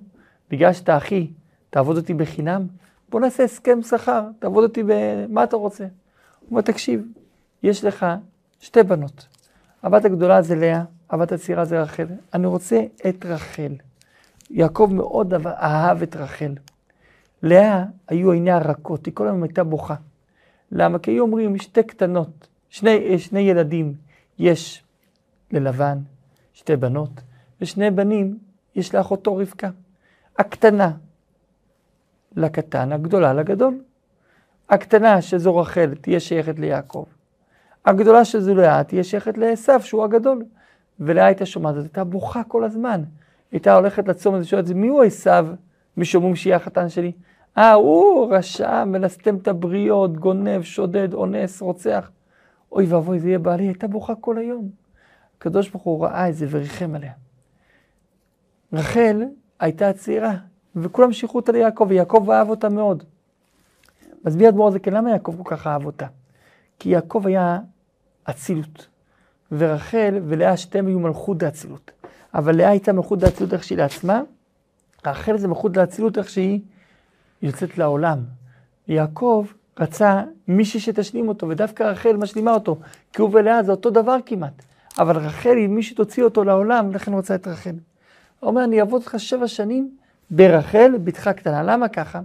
בגלל 0.51 0.73
שאתה 0.73 0.97
אחי, 0.97 1.27
תעבוד 1.69 1.97
אותי 1.97 2.13
בחינם? 2.13 2.67
בוא 3.09 3.19
נעשה 3.19 3.43
הסכם 3.43 3.81
שכר, 3.81 4.23
תעבוד 4.39 4.63
אותי 4.63 4.83
ב... 4.83 4.91
מה 5.29 5.43
אתה 5.43 5.55
רוצה? 5.55 5.83
הוא 5.83 6.49
אומר, 6.51 6.61
תקשיב, 6.61 7.05
יש 7.63 7.83
לך 7.83 8.05
שתי 8.59 8.83
בנות. 8.83 9.27
הבת 9.83 10.05
הגדולה 10.05 10.41
זה 10.41 10.55
לאה, 10.55 10.83
הבת 11.09 11.31
הצעירה 11.31 11.65
זה 11.65 11.81
רחל. 11.81 12.05
אני 12.33 12.47
רוצה 12.47 12.81
את 13.09 13.25
רחל. 13.25 13.73
יעקב 14.49 14.89
מאוד 14.93 15.33
אהב 15.45 16.01
את 16.01 16.15
רחל. 16.15 16.53
לאה 17.43 17.83
היו 18.07 18.31
עיניה 18.31 18.57
רכות, 18.57 19.05
היא 19.05 19.13
כל 19.13 19.27
היום 19.27 19.43
הייתה 19.43 19.63
בוכה. 19.63 19.95
למה? 20.71 20.99
כי 20.99 21.11
היו 21.11 21.23
אומרים, 21.23 21.57
שתי 21.57 21.83
קטנות, 21.83 22.47
שני, 22.69 23.19
שני 23.19 23.39
ילדים 23.39 23.93
יש 24.39 24.83
ללבן, 25.51 25.97
שתי 26.53 26.75
בנות, 26.75 27.21
ושני 27.61 27.91
בנים 27.91 28.37
יש 28.75 28.95
לאחותו 28.95 29.35
רבקה. 29.35 29.69
הקטנה 30.37 30.91
לקטן, 32.35 32.91
הגדולה 32.91 33.33
לגדול. 33.33 33.81
הקטנה 34.69 35.21
שזו 35.21 35.57
רחל 35.57 35.95
תהיה 36.01 36.19
שייכת 36.19 36.59
ליעקב. 36.59 37.05
הגדולה 37.85 38.25
שזו 38.25 38.55
לאה 38.55 38.83
תהיה 38.83 39.03
שייכת 39.03 39.37
לעשו 39.37 39.79
שהוא 39.79 40.03
הגדול. 40.03 40.43
ולאה 40.99 41.25
הייתה 41.25 41.45
שומעת, 41.45 41.75
זאת 41.75 41.83
הייתה 41.83 42.03
בוכה 42.03 42.43
כל 42.43 42.63
הזמן. 42.63 43.03
הייתה 43.51 43.75
הולכת 43.75 44.07
לצום 44.07 44.35
הזה, 44.35 44.45
שואלת, 44.45 44.69
מי 44.69 44.87
הוא 44.87 45.03
עשו? 45.03 45.31
משומעים 45.97 46.35
שיהיה 46.35 46.55
החתן 46.55 46.89
שלי. 46.89 47.11
אה, 47.57 47.73
הוא 47.73 48.33
רשע, 48.35 48.83
מנסתם 48.85 49.35
את 49.35 49.47
הבריות, 49.47 50.17
גונב, 50.17 50.61
שודד, 50.61 51.13
אונס, 51.13 51.61
רוצח. 51.61 52.11
אוי 52.71 52.85
ואבוי, 52.85 53.19
זה 53.19 53.27
יהיה 53.27 53.39
בעלי, 53.39 53.63
הייתה 53.63 53.87
בוכה 53.87 54.15
כל 54.15 54.37
היום. 54.37 54.69
הקדוש 55.37 55.69
ברוך 55.69 55.83
הוא 55.83 56.05
ראה 56.05 56.29
את 56.29 56.35
זה 56.35 56.45
וריחם 56.49 56.95
עליה. 56.95 57.11
רחל 58.73 59.23
הייתה 59.59 59.93
צעירה, 59.93 60.35
וכולם 60.75 61.13
שייכו 61.13 61.37
אותה 61.37 61.51
ליעקב, 61.51 61.85
ויעקב 61.89 62.29
אהב 62.31 62.49
אותה 62.49 62.69
מאוד. 62.69 63.03
מסביר 64.25 64.49
אדמו"ר 64.49 64.79
כן, 64.79 64.93
למה 64.93 65.11
יעקב 65.11 65.35
כל 65.43 65.55
כך 65.55 65.67
אהב 65.67 65.85
אותה? 65.85 66.07
כי 66.79 66.89
יעקב 66.89 67.27
היה 67.27 67.59
אצילות, 68.29 68.87
ורחל 69.51 70.19
ולאה 70.27 70.57
שתיהם 70.57 70.87
היו 70.87 70.99
מלכות 70.99 71.37
דאצילות. 71.37 71.91
אבל 72.33 72.55
לאה 72.55 72.69
הייתה 72.69 72.93
מלכות 72.93 73.19
דאצילות 73.19 73.53
איך 73.53 73.63
שהיא 73.63 73.77
לעצמה, 73.77 74.21
רחל 75.05 75.37
זה 75.37 75.47
מלכות 75.47 75.71
דאצילות 75.71 76.17
איך 76.17 76.29
שהיא 76.29 76.59
יוצאת 77.41 77.77
לעולם. 77.77 78.19
יעקב 78.87 79.45
רצה 79.79 80.23
מישהי 80.47 80.79
שתשלים 80.79 81.27
אותו, 81.27 81.49
ודווקא 81.49 81.83
רחל 81.83 82.17
משלימה 82.17 82.53
אותו, 82.53 82.79
כי 83.13 83.21
הוא 83.21 83.29
ולאה 83.33 83.63
זה 83.63 83.71
אותו 83.71 83.89
דבר 83.89 84.17
כמעט. 84.25 84.63
אבל 84.99 85.17
רחל 85.17 85.57
היא 85.57 85.67
מי 85.67 85.83
שתוציא 85.83 86.23
אותו 86.23 86.43
לעולם, 86.43 86.91
לכן 86.91 87.13
רוצה 87.13 87.35
את 87.35 87.47
רחל. 87.47 87.75
אומר, 88.43 88.63
אני 88.63 88.79
אעבוד 88.79 89.01
אותך 89.01 89.15
שבע 89.17 89.47
שנים 89.47 89.97
ברחל, 90.31 90.91
בתך 91.03 91.27
קטנה. 91.27 91.63
למה 91.63 91.87
ככה? 91.87 92.19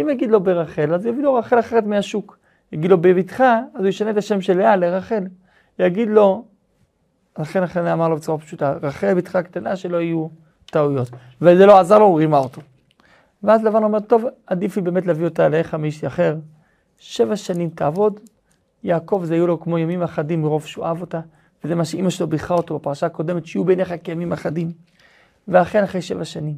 אם 0.00 0.08
יגיד 0.08 0.30
לו 0.30 0.40
ברחל, 0.40 0.94
אז 0.94 1.06
יביא 1.06 1.22
לו 1.22 1.34
רחל 1.34 1.58
אחרת 1.58 1.84
מהשוק. 1.84 2.38
יגיד 2.72 2.90
לו 2.90 2.98
בבתך, 2.98 3.44
אז 3.74 3.80
הוא 3.80 3.88
ישנה 3.88 4.10
את 4.10 4.16
השם 4.16 4.40
של 4.40 4.58
לאה 4.58 4.76
לרחל. 4.76 5.24
יגיד 5.78 6.08
לו, 6.08 6.44
לכן 7.38 7.62
לכן 7.62 7.86
אמר 7.86 8.08
לו 8.08 8.16
בצורה 8.16 8.38
פשוטה, 8.38 8.72
רחל 8.82 9.14
בתך 9.14 9.36
קטנה 9.36 9.76
שלא 9.76 10.00
יהיו 10.00 10.28
טעויות. 10.66 11.10
וזה 11.40 11.66
לא 11.66 11.80
עזר 11.80 11.98
לו, 11.98 12.04
הוא 12.04 12.18
רימה 12.18 12.38
אותו. 12.38 12.60
ואז 13.42 13.64
לבן 13.64 13.82
אומר, 13.82 14.00
טוב, 14.00 14.24
עדיף 14.46 14.76
לי 14.76 14.82
באמת 14.82 15.06
להביא 15.06 15.24
אותה 15.24 15.48
לאיך 15.48 15.74
מישהי 15.74 16.08
אחר. 16.08 16.36
שבע 16.98 17.36
שנים 17.36 17.70
תעבוד, 17.70 18.20
יעקב 18.84 19.22
זה 19.24 19.34
יהיו 19.34 19.46
לו 19.46 19.60
כמו 19.60 19.78
ימים 19.78 20.02
אחדים 20.02 20.42
מרוב 20.42 20.66
שהוא 20.66 20.84
אהב 20.84 21.00
אותה, 21.00 21.20
וזה 21.64 21.74
מה 21.74 21.84
שאימא 21.84 22.10
שלו 22.10 22.26
ביכה 22.26 22.54
אותו 22.54 22.78
בפרשה 22.78 23.06
הקודמת, 23.06 23.46
שיהיו 23.46 23.64
בעיניך 23.64 23.94
כימים 24.02 24.32
אחדים. 24.32 24.72
ואכן 25.48 25.82
אחרי 25.82 26.02
שבע 26.02 26.24
שנים, 26.24 26.56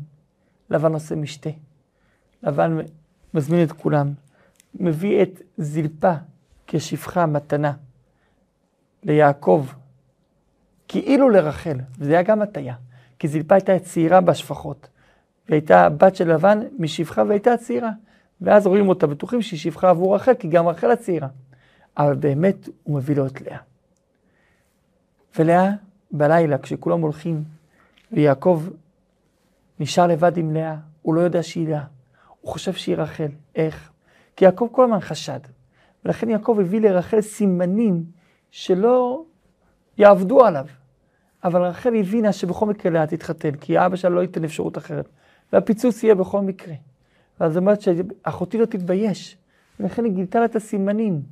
לבן 0.71 0.93
עושה 0.93 1.15
משתה. 1.15 1.51
לבן 2.43 2.77
מזמין 3.35 3.63
את 3.63 3.73
כולם, 3.73 4.13
מביא 4.75 5.23
את 5.23 5.43
זלפה 5.57 6.13
כשפחה 6.67 7.27
מתנה 7.27 7.73
ליעקב, 9.03 9.67
כאילו 10.89 11.31
לרחל, 11.31 11.77
וזה 11.99 12.13
היה 12.13 12.23
גם 12.23 12.43
הטיה, 12.43 12.75
כי 13.19 13.29
זלפה 13.29 13.55
הייתה 13.55 13.79
צעירה 13.79 14.21
בשפחות, 14.21 14.89
והייתה 15.49 15.89
בת 15.89 16.17
של 16.17 16.33
לבן 16.33 16.61
משפחה 16.79 17.23
והייתה 17.29 17.57
צעירה. 17.57 17.91
ואז 18.41 18.67
רואים 18.67 18.89
אותה, 18.89 19.07
בטוחים 19.07 19.43
שהיא 19.43 19.61
שפחה 19.61 19.91
עבור 19.91 20.15
רחל, 20.15 20.35
כי 20.35 20.49
גם 20.49 20.69
רחל 20.69 20.91
הצעירה. 20.91 21.29
אבל 21.97 22.15
באמת 22.15 22.69
הוא 22.83 22.97
מביא 22.97 23.17
לו 23.17 23.27
את 23.27 23.41
לאה. 23.41 23.59
ולאה, 25.39 25.71
בלילה, 26.11 26.59
כשכולם 26.59 27.01
הולכים, 27.01 27.45
ויעקב 28.15 28.63
נשאר 29.81 30.07
לבד 30.07 30.37
עם 30.37 30.51
לאה, 30.51 30.77
הוא 31.03 31.15
לא 31.15 31.21
יודע 31.21 31.43
שהיא 31.43 31.69
לאה. 31.69 31.85
הוא 32.41 32.53
חושב 32.53 32.73
שהיא 32.73 32.97
רחל. 32.97 33.29
איך? 33.57 33.91
כי 34.37 34.45
יעקב 34.45 34.69
כל 34.73 34.85
הזמן 34.85 35.01
חשד. 35.01 35.41
ולכן 36.05 36.31
יעקב 36.31 36.57
הביא 36.61 36.81
לרחל 36.81 37.21
סימנים 37.21 38.05
שלא 38.51 39.25
יעבדו 39.99 40.45
עליו. 40.45 40.67
אבל 41.45 41.63
רחל 41.63 41.95
הבינה 41.95 42.33
שבכל 42.33 42.67
מקרה 42.67 42.93
לאה 42.93 43.07
תתחתן, 43.07 43.55
כי 43.55 43.79
האבא 43.79 43.97
שלה 43.97 44.11
לא 44.11 44.21
ייתן 44.21 44.45
אפשרות 44.45 44.79
אחרת. 44.79 45.09
והפיצוץ 45.53 46.03
יהיה 46.03 46.15
בכל 46.15 46.41
מקרה. 46.41 46.75
ואז 47.41 47.57
אומרת 47.57 47.81
שאחותי 47.81 48.59
לא 48.59 48.67
תתבייש. 48.67 49.37
ולכן 49.81 50.05
היא 50.05 50.13
גילתה 50.13 50.39
לה 50.39 50.45
את 50.45 50.57
הסימנים. 50.57 51.23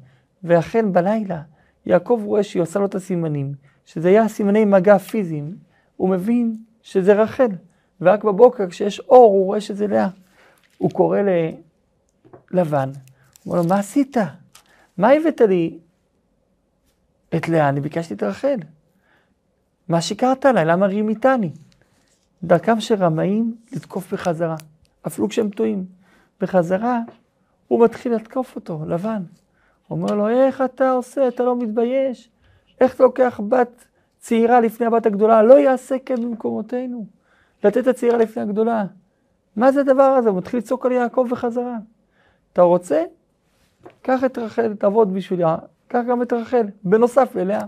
ואכן 0.44 0.92
בלילה, 0.92 1.42
יעקב 1.86 2.20
רואה 2.24 2.42
שהיא 2.42 2.62
עושה 2.62 2.78
לו 2.78 2.86
את 2.86 2.94
הסימנים, 2.94 3.54
שזה 3.84 4.08
היה 4.08 4.28
סימני 4.28 4.64
מגע 4.64 4.98
פיזיים. 4.98 5.56
הוא 5.96 6.08
מבין 6.08 6.56
שזה 6.82 7.22
רחל. 7.22 7.48
ורק 8.00 8.24
בבוקר, 8.24 8.68
כשיש 8.70 9.00
אור, 9.00 9.32
הוא 9.32 9.44
רואה 9.44 9.60
שזה 9.60 9.86
לאה. 9.86 10.08
הוא 10.78 10.90
קורא 10.90 11.18
ללבן, 12.50 12.90
הוא 13.44 13.52
אומר 13.52 13.62
לו, 13.62 13.68
מה 13.68 13.78
עשית? 13.78 14.16
מה 14.98 15.10
הבאת 15.10 15.40
לי 15.40 15.78
את 17.36 17.48
לאה? 17.48 17.68
אני 17.68 17.80
ביקשתי 17.80 18.14
את 18.14 18.22
רחל. 18.22 18.56
מה 19.88 20.00
שיקרת 20.00 20.46
עליי? 20.46 20.64
למה 20.64 20.86
רימיתני? 20.86 21.50
דרכם 22.42 22.80
של 22.80 22.94
רמאים 22.94 23.56
לתקוף 23.72 24.12
בחזרה. 24.12 24.56
אפילו 25.06 25.28
כשהם 25.28 25.50
טועים. 25.50 25.84
בחזרה, 26.40 27.00
הוא 27.68 27.84
מתחיל 27.84 28.14
לתקוף 28.14 28.56
אותו, 28.56 28.84
לבן. 28.88 29.22
הוא 29.88 29.98
אומר 29.98 30.14
לו, 30.14 30.28
איך 30.28 30.62
אתה 30.62 30.90
עושה? 30.90 31.28
אתה 31.28 31.42
לא 31.42 31.58
מתבייש? 31.58 32.30
איך 32.80 32.94
אתה 32.94 33.02
לוקח 33.02 33.40
בת 33.48 33.84
צעירה 34.22 34.60
לפני 34.60 34.86
הבת 34.86 35.06
הגדולה? 35.06 35.42
לא 35.42 35.54
יעשה 35.54 35.96
כן 36.06 36.22
במקומותינו. 36.22 37.06
לתת 37.64 37.86
הצעירה 37.86 38.18
לפני 38.18 38.42
הגדולה. 38.42 38.84
מה 39.56 39.72
זה 39.72 39.80
הדבר 39.80 40.02
הזה? 40.02 40.28
הוא 40.28 40.38
מתחיל 40.38 40.58
לצעוק 40.58 40.86
על 40.86 40.92
יעקב 40.92 41.26
בחזרה. 41.30 41.76
אתה 42.52 42.62
רוצה? 42.62 43.02
קח 44.02 44.24
את 44.24 44.38
רחל, 44.38 44.74
תעבוד 44.74 45.14
בשבילה, 45.14 45.56
קח 45.88 46.00
גם 46.08 46.22
את 46.22 46.32
רחל, 46.32 46.66
בנוסף 46.84 47.36
אליה. 47.36 47.60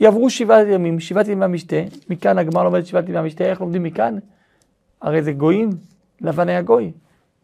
יעברו 0.00 0.30
שבעת 0.30 0.66
ימים, 0.70 1.00
שבעת 1.00 1.28
ימי 1.28 1.44
המשתה, 1.44 1.76
מכאן 2.10 2.38
הגמר 2.38 2.64
לומד 2.64 2.82
שבעת 2.82 3.08
ימי 3.08 3.18
המשתה, 3.18 3.44
איך 3.44 3.60
לומדים 3.60 3.82
מכאן? 3.82 4.18
הרי 5.02 5.22
זה 5.22 5.32
גויים, 5.32 5.70
לבן 6.20 6.48
היה 6.48 6.62
גוי. 6.62 6.92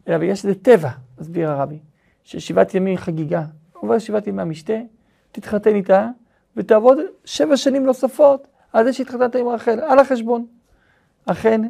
אלא 0.07 0.23
יש 0.23 0.45
איזה 0.45 0.59
טבע, 0.59 0.89
מסביר 1.19 1.51
הרבי, 1.51 1.79
ששבעת 2.23 2.75
ימים 2.75 2.97
חגיגה. 2.97 3.43
עובר 3.73 3.99
שבעת 3.99 4.27
ימי 4.27 4.41
המשתה, 4.41 4.77
תתחתן 5.31 5.75
איתה, 5.75 6.09
ותעבוד 6.57 6.97
שבע 7.25 7.57
שנים 7.57 7.85
נוספות 7.85 8.47
על 8.73 8.85
זה 8.85 8.93
שהתחתנת 8.93 9.35
עם 9.35 9.47
רחל, 9.47 9.79
על 9.79 9.99
החשבון. 9.99 10.45
אכן, 11.25 11.61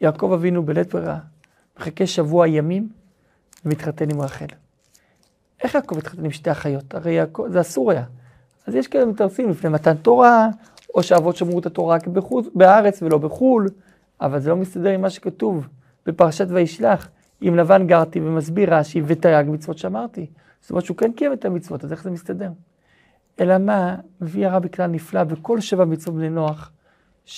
יעקב 0.00 0.32
אבינו 0.32 0.62
בלית 0.62 0.94
ברירה, 0.94 1.18
מחכה 1.78 2.06
שבוע 2.06 2.48
ימים 2.48 2.88
ומתחתן 3.64 4.10
עם 4.10 4.20
רחל. 4.20 4.46
איך 5.62 5.74
יעקב 5.74 5.98
התחתן 5.98 6.24
עם 6.24 6.30
שתי 6.30 6.50
אחיות? 6.50 6.94
הרי 6.94 7.12
יעקב, 7.12 7.46
זה 7.48 7.60
אסור 7.60 7.90
היה. 7.90 8.04
אז 8.66 8.74
יש 8.74 8.86
כאלה 8.86 9.06
מתרסים 9.06 9.50
לפני 9.50 9.70
מתן 9.70 9.96
תורה, 9.96 10.48
או 10.94 11.02
שאבות 11.02 11.36
שמרו 11.36 11.58
את 11.58 11.66
התורה 11.66 11.96
רק 11.96 12.06
בחוץ, 12.06 12.46
בארץ 12.54 13.02
ולא 13.02 13.18
בחו"ל, 13.18 13.68
אבל 14.20 14.40
זה 14.40 14.50
לא 14.50 14.56
מסתדר 14.56 14.88
עם 14.88 15.00
מה 15.00 15.10
שכתוב 15.10 15.66
בפרשת 16.06 16.46
וישלח. 16.48 17.08
עם 17.40 17.56
לבן 17.56 17.86
גרתי 17.86 18.20
ומסביר 18.20 18.74
רש"י 18.74 19.02
ותרי"ג 19.06 19.44
מצוות 19.48 19.78
שאמרתי. 19.78 20.26
זאת 20.60 20.70
אומרת 20.70 20.84
שהוא 20.84 20.96
כן 20.96 21.12
קיים 21.12 21.32
את 21.32 21.44
המצוות, 21.44 21.84
אז 21.84 21.92
איך 21.92 22.02
זה 22.02 22.10
מסתדר? 22.10 22.50
אלא 23.40 23.58
מה, 23.58 23.96
מביא 24.20 24.46
הרבי 24.46 24.68
כלל 24.68 24.86
נפלא 24.86 25.24
בכל 25.24 25.60
שבע 25.60 25.84
מצוות 25.84 26.16
בני 26.16 26.30
נוח, 26.30 26.70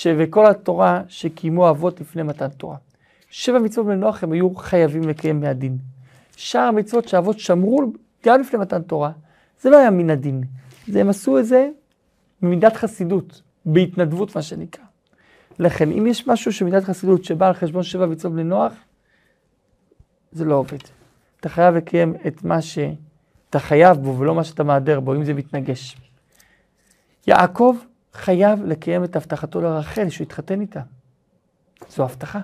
וכל 0.06 0.46
התורה 0.46 1.02
שקיימו 1.08 1.70
אבות 1.70 2.00
לפני 2.00 2.22
מתן 2.22 2.48
תורה. 2.48 2.76
שבע 3.30 3.58
מצוות 3.58 3.86
בני 3.86 3.96
נוח 3.96 4.22
הם 4.22 4.32
היו 4.32 4.54
חייבים 4.54 5.08
לקיים 5.08 5.40
מהדין. 5.40 5.78
שאר 6.36 6.60
המצוות 6.60 7.08
שאבות 7.08 7.38
שמרו 7.38 7.92
גם 8.26 8.40
לפני 8.40 8.58
מתן 8.58 8.82
תורה, 8.82 9.12
זה 9.60 9.70
לא 9.70 9.76
היה 9.76 9.90
מן 9.90 10.10
הדין. 10.10 10.42
זה 10.86 11.00
הם 11.00 11.08
עשו 11.08 11.38
את 11.38 11.46
זה 11.46 11.68
ממידת 12.42 12.76
חסידות, 12.76 13.42
בהתנדבות 13.64 14.36
מה 14.36 14.42
שנקרא. 14.42 14.84
לכן, 15.58 15.92
אם 15.92 16.06
יש 16.06 16.28
משהו 16.28 16.52
שמידת 16.52 16.84
חסידות 16.84 17.24
שבא 17.24 17.46
על 17.46 17.52
חשבון 17.52 17.82
שבע 17.82 18.06
מצוות 18.06 18.32
בני 18.32 18.44
נוח, 18.44 18.72
זה 20.32 20.44
לא 20.44 20.54
עובד. 20.54 20.78
אתה 21.40 21.48
חייב 21.48 21.74
לקיים 21.74 22.14
את 22.26 22.44
מה 22.44 22.62
שאתה 23.50 23.58
חייב 23.58 23.96
בו 23.96 24.18
ולא 24.18 24.34
מה 24.34 24.44
שאתה 24.44 24.62
מהדר 24.64 25.00
בו, 25.00 25.14
אם 25.14 25.24
זה 25.24 25.34
מתנגש. 25.34 25.96
יעקב 27.26 27.76
חייב 28.14 28.64
לקיים 28.64 29.04
את 29.04 29.16
הבטחתו 29.16 29.60
לרחל, 29.60 30.08
שהוא 30.08 30.24
יתחתן 30.24 30.60
איתה. 30.60 30.80
זו 31.88 32.04
הבטחה. 32.04 32.40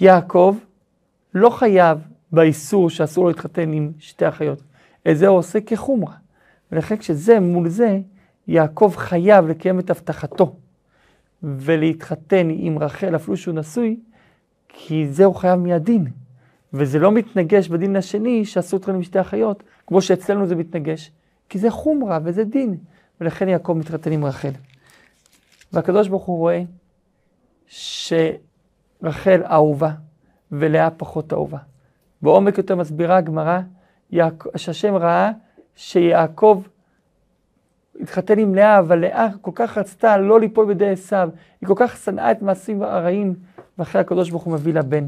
יעקב 0.00 0.56
לא 1.34 1.50
חייב 1.50 1.98
באיסור 2.32 2.90
שאסור 2.90 3.24
לו 3.24 3.30
להתחתן 3.30 3.72
עם 3.72 3.92
שתי 3.98 4.28
אחיות. 4.28 4.62
את 5.10 5.18
זה 5.18 5.28
הוא 5.28 5.38
עושה 5.38 5.60
כחומרה. 5.60 6.14
ולכן 6.72 6.96
כשזה 6.96 7.40
מול 7.40 7.68
זה, 7.68 8.00
יעקב 8.48 8.92
חייב 8.96 9.46
לקיים 9.46 9.78
את 9.78 9.90
הבטחתו 9.90 10.56
ולהתחתן 11.42 12.48
עם 12.50 12.78
רחל, 12.78 13.16
אפילו 13.16 13.36
שהוא 13.36 13.54
נשוי, 13.54 14.00
כי 14.68 15.08
זה 15.08 15.24
הוא 15.24 15.34
חייב 15.34 15.60
מהדין. 15.60 16.06
וזה 16.74 16.98
לא 16.98 17.12
מתנגש 17.12 17.68
בדין 17.68 17.96
השני 17.96 18.44
שעשו 18.44 18.76
אתכם 18.76 18.94
עם 18.94 19.02
שתי 19.02 19.20
אחיות, 19.20 19.62
כמו 19.86 20.02
שאצלנו 20.02 20.46
זה 20.46 20.56
מתנגש, 20.56 21.10
כי 21.48 21.58
זה 21.58 21.70
חומרה 21.70 22.18
וזה 22.24 22.44
דין, 22.44 22.76
ולכן 23.20 23.48
יעקב 23.48 23.72
מתחתן 23.72 24.12
עם 24.12 24.24
רחל. 24.24 24.50
והקדוש 25.72 26.08
ברוך 26.08 26.24
הוא 26.24 26.38
רואה 26.38 26.62
שרחל 27.66 29.42
אהובה 29.50 29.90
ולאה 30.52 30.90
פחות 30.90 31.32
אהובה. 31.32 31.58
בעומק 32.22 32.58
יותר 32.58 32.76
מסבירה 32.76 33.16
הגמרא, 33.16 33.60
שהשם 34.56 34.94
ראה 34.94 35.30
שיעקב 35.76 36.62
התחתן 38.00 38.38
עם 38.38 38.54
לאה, 38.54 38.78
אבל 38.78 38.98
לאה 38.98 39.28
כל 39.40 39.50
כך 39.54 39.78
רצתה 39.78 40.16
לא 40.16 40.40
ליפול 40.40 40.66
בידי 40.66 40.88
עשיו, 40.88 41.28
היא 41.60 41.66
כל 41.66 41.74
כך 41.76 41.96
שנאה 41.96 42.30
את 42.30 42.42
מעשים 42.42 42.82
הרעים, 42.82 43.34
ואחרי 43.78 44.00
הקדוש 44.00 44.30
ברוך 44.30 44.42
הוא 44.42 44.52
מביא 44.52 44.74
לה 44.74 44.82
בן. 44.82 45.06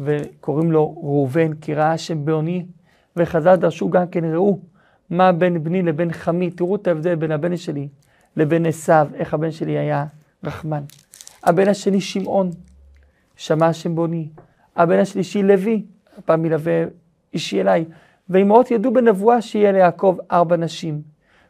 וקוראים 0.00 0.72
לו 0.72 0.94
ראובן, 0.96 1.54
כי 1.54 1.74
ראה 1.74 1.92
השם 1.92 2.24
בעוני, 2.24 2.66
וחז"ל 3.16 3.56
דרשו 3.56 3.90
גם 3.90 4.06
כן, 4.08 4.24
ראו 4.34 4.58
מה 5.10 5.32
בין 5.32 5.64
בני 5.64 5.82
לבין 5.82 6.12
חמי, 6.12 6.50
תראו 6.50 6.76
את 6.76 6.86
ההבדל 6.86 7.14
בין 7.14 7.32
הבן 7.32 7.56
שלי 7.56 7.88
לבין 8.36 8.66
עשיו, 8.66 9.08
איך 9.14 9.34
הבן 9.34 9.50
שלי 9.50 9.78
היה 9.78 10.06
רחמן. 10.44 10.82
הבן 11.44 11.68
השני 11.68 12.00
שמעון, 12.00 12.50
שמע 13.36 13.66
השם 13.66 13.94
בעוני. 13.94 14.28
הבן 14.76 14.98
השלישי 14.98 15.42
לוי, 15.42 15.82
הפעם 16.18 16.44
ילווה 16.44 16.84
אישי 17.34 17.60
אליי. 17.60 17.84
ואמהות 18.30 18.70
ידעו 18.70 18.92
בנבואה 18.92 19.42
שיהיה 19.42 19.72
ליעקב 19.72 20.16
ארבע 20.32 20.56
נשים. 20.56 21.02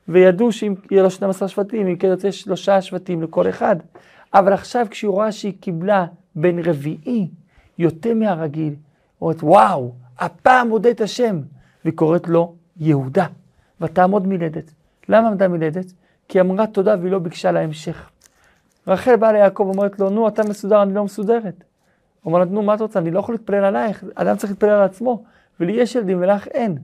וידעו 0.08 0.52
שאם 0.52 0.74
יהיה 0.90 1.02
לו 1.02 1.10
12 1.10 1.48
שבטים, 1.48 1.86
אם 1.86 1.96
כן 1.96 2.08
יוצא 2.08 2.30
שלושה 2.30 2.82
שבטים 2.82 3.22
לכל 3.22 3.48
אחד. 3.48 3.76
אבל 4.34 4.52
עכשיו 4.52 4.86
כשהיא 4.90 5.08
רואה 5.08 5.32
שהיא 5.32 5.52
קיבלה 5.60 6.06
בן 6.36 6.58
רביעי, 6.58 7.28
יותר 7.78 8.14
מהרגיל, 8.14 8.74
אומרת, 9.20 9.42
וואו, 9.42 9.92
הפעם 10.18 10.68
מודה 10.68 10.90
את 10.90 11.00
השם, 11.00 11.40
והיא 11.84 11.96
קוראת 11.96 12.28
לו 12.28 12.54
יהודה, 12.76 13.26
ותעמוד 13.80 14.26
מלדת. 14.26 14.72
למה 15.08 15.28
עמדה 15.28 15.48
מלדת? 15.48 15.92
כי 16.28 16.38
היא 16.38 16.42
אמרה 16.42 16.66
תודה 16.66 16.94
והיא 17.00 17.12
לא 17.12 17.18
ביקשה 17.18 17.52
להמשך. 17.52 18.10
רחל 18.86 19.16
באה 19.16 19.32
ליעקב 19.32 19.62
ואומרת 19.62 20.00
לו, 20.00 20.10
נו, 20.10 20.28
אתה 20.28 20.42
מסודר, 20.48 20.82
אני 20.82 20.94
לא 20.94 21.04
מסודרת. 21.04 21.64
הוא 22.22 22.32
אומר 22.32 22.38
לה, 22.38 22.44
נו, 22.44 22.62
מה 22.62 22.74
את 22.74 22.80
רוצה? 22.80 22.98
אני 22.98 23.10
לא 23.10 23.20
יכול 23.20 23.34
להתפלל 23.34 23.64
עלייך, 23.64 24.04
אדם 24.14 24.36
צריך 24.36 24.52
להתפלל 24.52 24.70
על 24.70 24.82
עצמו, 24.82 25.22
ולי 25.60 25.72
יש 25.72 25.94
ילדים 25.94 26.18
ולך 26.20 26.46
אין. 26.46 26.78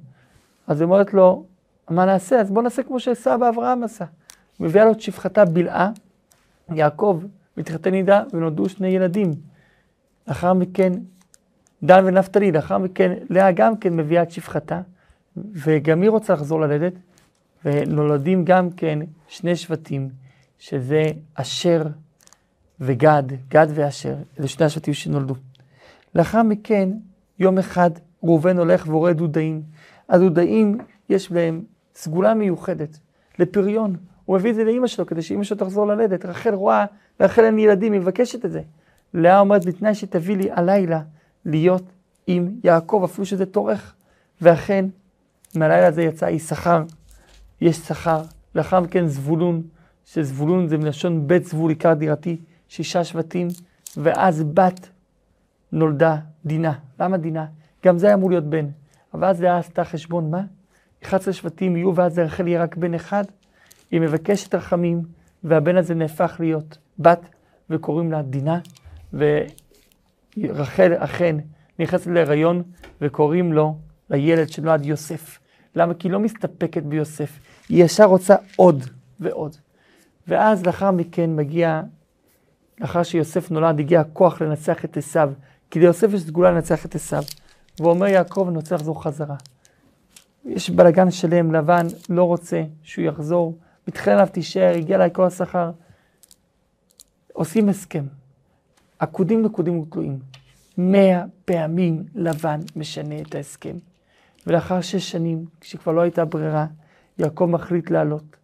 אז 0.67 0.81
היא 0.81 0.87
אומרת 0.87 1.15
לו, 1.15 1.45
מה 1.91 2.05
נעשה? 2.05 2.41
אז 2.41 2.51
בוא 2.51 2.62
נעשה 2.62 2.83
כמו 2.83 3.01
שסבא 3.01 3.49
אברהם 3.49 3.83
עשה. 3.83 4.05
מביאה 4.61 4.85
לו 4.85 4.93
את 4.93 5.01
שפחתה 5.01 5.45
בלעה, 5.45 5.91
יעקב 6.73 7.23
מתחתן 7.57 7.95
איתה 7.95 8.23
ונולדו 8.33 8.69
שני 8.69 8.89
ילדים. 8.89 9.31
לאחר 10.29 10.53
מכן 10.53 10.93
דן 11.83 12.05
ונפתלי, 12.05 12.53
לאחר 12.53 12.79
מכן 12.79 13.12
לאה 13.31 13.53
גם 13.53 13.77
כן 13.77 13.97
מביאה 13.97 14.23
את 14.23 14.31
שפחתה, 14.31 14.81
וגם 15.37 16.03
היא 16.03 16.11
רוצה 16.11 16.33
לחזור 16.33 16.61
ללדת, 16.61 16.93
ונולדים 17.64 18.45
גם 18.45 18.71
כן 18.71 18.99
שני 19.29 19.57
שבטים, 19.57 20.09
שזה 20.59 21.03
אשר 21.35 21.87
וגד, 22.81 23.23
גד 23.49 23.67
ואשר, 23.75 24.14
אלה 24.38 24.49
שני 24.49 24.67
השבטים 24.67 24.95
שנולדו. 24.95 25.35
לאחר 26.14 26.43
מכן, 26.43 26.91
יום 27.38 27.59
אחד 27.59 27.91
ראובן 28.23 28.59
הולך 28.59 28.87
ורואה 28.88 29.12
דודאים. 29.12 29.62
הדודאים, 30.09 30.79
יש 31.09 31.33
בהם 31.33 31.62
סגולה 31.95 32.35
מיוחדת 32.35 32.99
לפריון. 33.38 33.97
הוא 34.25 34.37
מביא 34.37 34.51
את 34.51 34.55
זה 34.55 34.64
לאימא 34.64 34.87
שלו 34.87 35.07
כדי 35.07 35.23
שאימא 35.23 35.45
שלו 35.45 35.57
תחזור 35.57 35.87
ללדת. 35.87 36.25
רחל 36.25 36.55
רואה, 36.55 36.85
רחל 37.21 37.45
אין 37.45 37.59
ילדים, 37.59 37.93
היא 37.93 38.01
מבקשת 38.01 38.45
את 38.45 38.53
זה. 38.53 38.62
לאה 39.14 39.40
אומרת, 39.40 39.64
בתנאי 39.64 39.94
שתביא 39.94 40.37
לי 40.37 40.51
הלילה 40.53 41.01
להיות 41.44 41.85
עם 42.27 42.51
יעקב, 42.64 43.03
אפילו 43.05 43.27
שזה 43.27 43.47
טורך. 43.47 43.94
ואכן, 44.40 44.85
מהלילה 45.55 45.87
הזה 45.87 46.03
יצא 46.03 46.25
יששכר, 46.25 46.83
יש 47.61 47.77
שכר. 47.77 48.23
לאחר 48.55 48.81
מכן 48.81 49.07
זבולון, 49.07 49.62
שזבולון 50.05 50.68
זה 50.68 50.79
מלשון 50.79 51.27
בית 51.27 51.44
זבול, 51.44 51.71
עיקר 51.71 51.94
דירתי, 51.94 52.37
שישה 52.68 53.05
שבטים, 53.05 53.49
ואז 53.97 54.42
בת 54.42 54.88
נולדה 55.73 56.16
דינה. 56.44 56.73
למה 57.01 57.16
דינה? 57.16 57.47
גם 57.85 57.99
זה 57.99 58.07
היה 58.07 58.14
אמור 58.14 58.31
להיות 58.31 58.44
בן. 58.44 58.66
אבל 59.14 59.25
אז 59.25 59.42
לאה 59.42 59.59
עשתה 59.59 59.85
חשבון, 59.85 60.31
מה? 60.31 60.42
11 61.05 61.33
שבטים 61.33 61.77
יהיו, 61.77 61.94
ואז 61.94 62.18
לרחל 62.18 62.49
יהיה 62.49 62.62
רק 62.62 62.77
בן 62.77 62.94
אחד. 62.94 63.25
היא 63.90 64.01
מבקשת 64.01 64.55
רחמים, 64.55 65.03
והבן 65.44 65.77
הזה 65.77 65.94
נהפך 65.94 66.37
להיות 66.40 66.79
בת, 66.99 67.21
וקוראים 67.71 68.12
לה 68.12 68.23
דינה. 68.23 68.59
ורחל 69.12 70.92
אכן 70.97 71.37
נכנסת 71.79 72.07
להיריון 72.07 72.62
וקוראים 73.01 73.53
לו, 73.53 73.77
לילד 74.11 74.49
שנולד 74.49 74.87
יוסף. 74.87 75.38
למה? 75.75 75.94
כי 75.94 76.09
היא 76.09 76.12
לא 76.12 76.21
מסתפקת 76.21 76.83
ביוסף, 76.83 77.38
היא 77.68 77.85
ישר 77.85 78.05
רוצה 78.05 78.37
עוד 78.57 78.85
ועוד. 79.21 79.57
ואז 80.29 80.66
לאחר 80.66 80.90
מכן 80.90 81.37
מגיע, 81.37 81.83
לאחר 82.81 83.03
שיוסף 83.03 83.51
נולד, 83.51 83.81
הגיע 83.81 84.01
הכוח 84.01 84.42
לנצח 84.42 84.85
את 84.85 84.97
עשיו, 84.97 85.33
כי 85.71 85.81
ליוסף 85.81 86.12
יש 86.12 86.21
סגולה 86.21 86.51
לנצח 86.51 86.87
את 86.87 86.94
עשיו. 86.94 87.23
ואומר 87.81 88.07
יעקב, 88.07 88.47
אני 88.49 88.57
רוצה 88.57 88.75
לחזור 88.75 89.05
חזרה. 89.05 89.37
יש 90.44 90.71
בלאגן 90.71 91.11
שלם, 91.11 91.55
לבן 91.55 91.87
לא 92.09 92.25
רוצה 92.25 92.62
שהוא 92.83 93.05
יחזור, 93.05 93.59
מתחיל 93.88 94.12
עליו 94.12 94.29
תישאר, 94.33 94.75
הגיע 94.77 94.97
אליי 94.97 95.11
כל 95.12 95.25
השכר. 95.25 95.71
עושים 97.33 97.68
הסכם. 97.68 98.05
עקודים 98.99 99.43
נקודים 99.43 99.79
ותלויים. 99.79 100.19
מאה 100.79 101.25
פעמים 101.45 102.05
לבן 102.15 102.61
משנה 102.77 103.21
את 103.21 103.35
ההסכם. 103.35 103.77
ולאחר 104.47 104.81
שש 104.81 105.11
שנים, 105.11 105.45
כשכבר 105.61 105.93
לא 105.93 106.01
הייתה 106.01 106.25
ברירה, 106.25 106.67
יעקב 107.19 107.45
מחליט 107.45 107.91
לעלות. 107.91 108.37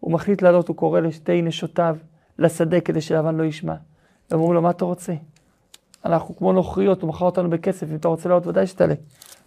הוא 0.00 0.12
מחליט 0.12 0.42
לעלות, 0.42 0.68
הוא 0.68 0.76
קורא 0.76 1.00
לשתי 1.00 1.42
נשותיו 1.42 1.96
לשדה 2.38 2.80
כדי 2.80 3.00
שלבן 3.00 3.36
לא 3.36 3.42
ישמע. 3.42 3.74
ואומרים 4.30 4.52
לו, 4.52 4.62
מה 4.62 4.70
אתה 4.70 4.84
רוצה? 4.84 5.14
אנחנו 6.04 6.36
כמו 6.36 6.52
נוכריות, 6.52 7.02
הוא 7.02 7.08
מכר 7.08 7.24
אותנו 7.24 7.50
בכסף, 7.50 7.90
אם 7.90 7.96
אתה 7.96 8.08
רוצה 8.08 8.28
לעלות, 8.28 8.46
ודאי 8.46 8.66
שתעלה. 8.66 8.94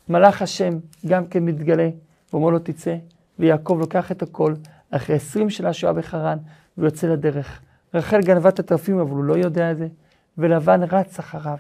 מלאך 0.10 0.41
השם 0.41 0.78
גם 1.08 1.26
כן 1.26 1.45
מתגלה, 1.45 1.89
ואומר 2.34 2.50
לו, 2.50 2.60
תצא. 2.60 2.95
ויעקב 3.39 3.78
לוקח 3.80 4.12
את 4.12 4.21
הכל, 4.21 4.54
אחרי 4.91 5.15
עשרים 5.15 5.50
שנה 5.50 5.74
שהוא 5.74 5.88
היה 5.88 5.93
בחרן, 5.93 6.38
ויוצא 6.78 7.08
לדרך. 7.08 7.62
רחל 7.93 8.21
גנבה 8.21 8.50
את 8.50 8.60
התרפים, 8.60 9.00
אבל 9.00 9.12
הוא 9.12 9.24
לא 9.24 9.34
יודע 9.34 9.71
את 9.71 9.78
זה. 9.78 9.88
ולבן 10.38 10.84
רץ 10.84 11.20
אחריו, 11.20 11.58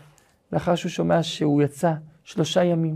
לאחר 0.51 0.75
שהוא 0.75 0.89
שומע 0.89 1.23
שהוא 1.23 1.61
יצא 1.61 1.93
שלושה 2.23 2.63
ימים. 2.63 2.95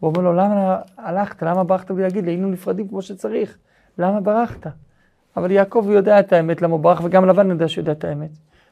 הוא 0.00 0.10
אומר 0.10 0.20
לו, 0.20 0.32
למה 0.32 0.78
הלכת? 0.98 1.42
למה 1.42 1.64
ברחת 1.64 1.90
בלי 1.90 2.02
להגיד? 2.02 2.28
היינו 2.28 2.50
נפרדים 2.50 2.88
כמו 2.88 3.02
שצריך. 3.02 3.58
למה 3.98 4.20
ברחת? 4.20 4.66
אבל 5.36 5.50
יעקב 5.50 5.86
יודע 5.90 6.20
את 6.20 6.32
האמת, 6.32 6.62
למה 6.62 6.72
הוא 6.72 6.80
ברח, 6.80 7.00
וגם 7.04 7.26
לבן 7.26 7.50
יודע 7.50 7.68
שהוא 7.68 7.82
יודע 7.82 7.92
את 7.92 8.04
האמת. 8.04 8.30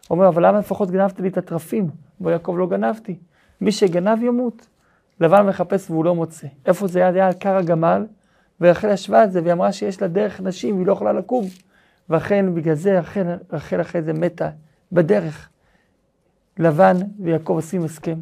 הוא 0.09 0.17
אומר, 0.17 0.29
אבל 0.29 0.47
למה 0.47 0.59
לפחות 0.59 0.91
גנבת 0.91 1.21
לי 1.21 1.29
את 1.29 1.39
התרפים? 1.39 1.91
ויעקב 2.21 2.55
לא 2.59 2.67
גנבתי. 2.67 3.19
מי 3.61 3.73
שגנב 3.73 4.23
ימות. 4.23 4.67
לבן 5.21 5.47
מחפש 5.47 5.91
והוא 5.91 6.05
לא 6.05 6.15
מוצא. 6.15 6.47
איפה 6.67 6.87
זה 6.87 6.99
היה? 6.99 7.13
זה 7.13 7.19
היה 7.19 7.27
על 7.27 7.33
כר 7.41 7.57
הגמל, 7.57 8.07
ורחל 8.61 8.93
ישבה 8.93 9.23
על 9.23 9.31
זה 9.31 9.43
והיא 9.43 9.53
אמרה 9.53 9.73
שיש 9.73 10.03
לה 10.03 10.09
דרך 10.09 10.41
נשים, 10.41 10.75
והיא 10.75 10.87
לא 10.87 10.93
יכולה 10.93 11.13
לקום. 11.13 11.45
ואכן, 12.11 12.55
בגלל 12.55 12.75
זה 12.75 13.01
רחל 13.53 13.81
אחרי 13.81 14.03
זה 14.03 14.13
מתה 14.13 14.51
בדרך. 14.93 15.49
לבן 16.59 16.97
ויעקב 17.21 17.53
עושים 17.53 17.85
הסכם. 17.85 18.19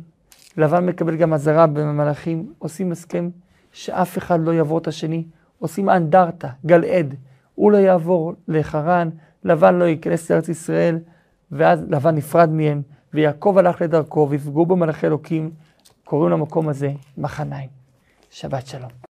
לבן 0.56 0.86
מקבל 0.86 1.16
גם 1.16 1.32
אזהרה 1.32 1.66
במלאכים, 1.66 2.52
עושים 2.58 2.92
הסכם 2.92 3.30
שאף 3.72 4.18
אחד 4.18 4.40
לא 4.40 4.52
יעבור 4.52 4.78
את 4.78 4.86
השני. 4.86 5.24
עושים 5.60 5.90
אנדרטה, 5.90 6.48
גלעד. 6.66 7.14
הוא 7.54 7.72
לא 7.72 7.76
יעבור 7.76 8.34
לחרן, 8.48 9.08
לבן 9.44 9.74
לא 9.74 9.84
ייכנס 9.84 10.30
לארץ 10.30 10.48
ישראל, 10.48 10.98
ואז 11.52 11.84
לבן 11.88 12.14
נפרד 12.14 12.50
מהם, 12.50 12.82
ויעקב 13.14 13.54
הלך 13.58 13.82
לדרכו, 13.82 14.26
ויפגעו 14.30 14.66
במלאכי 14.66 15.06
אלוקים, 15.06 15.50
קוראים 16.04 16.32
למקום 16.32 16.68
הזה 16.68 16.92
מחניים. 17.18 17.68
שבת 18.30 18.66
שלום. 18.66 19.00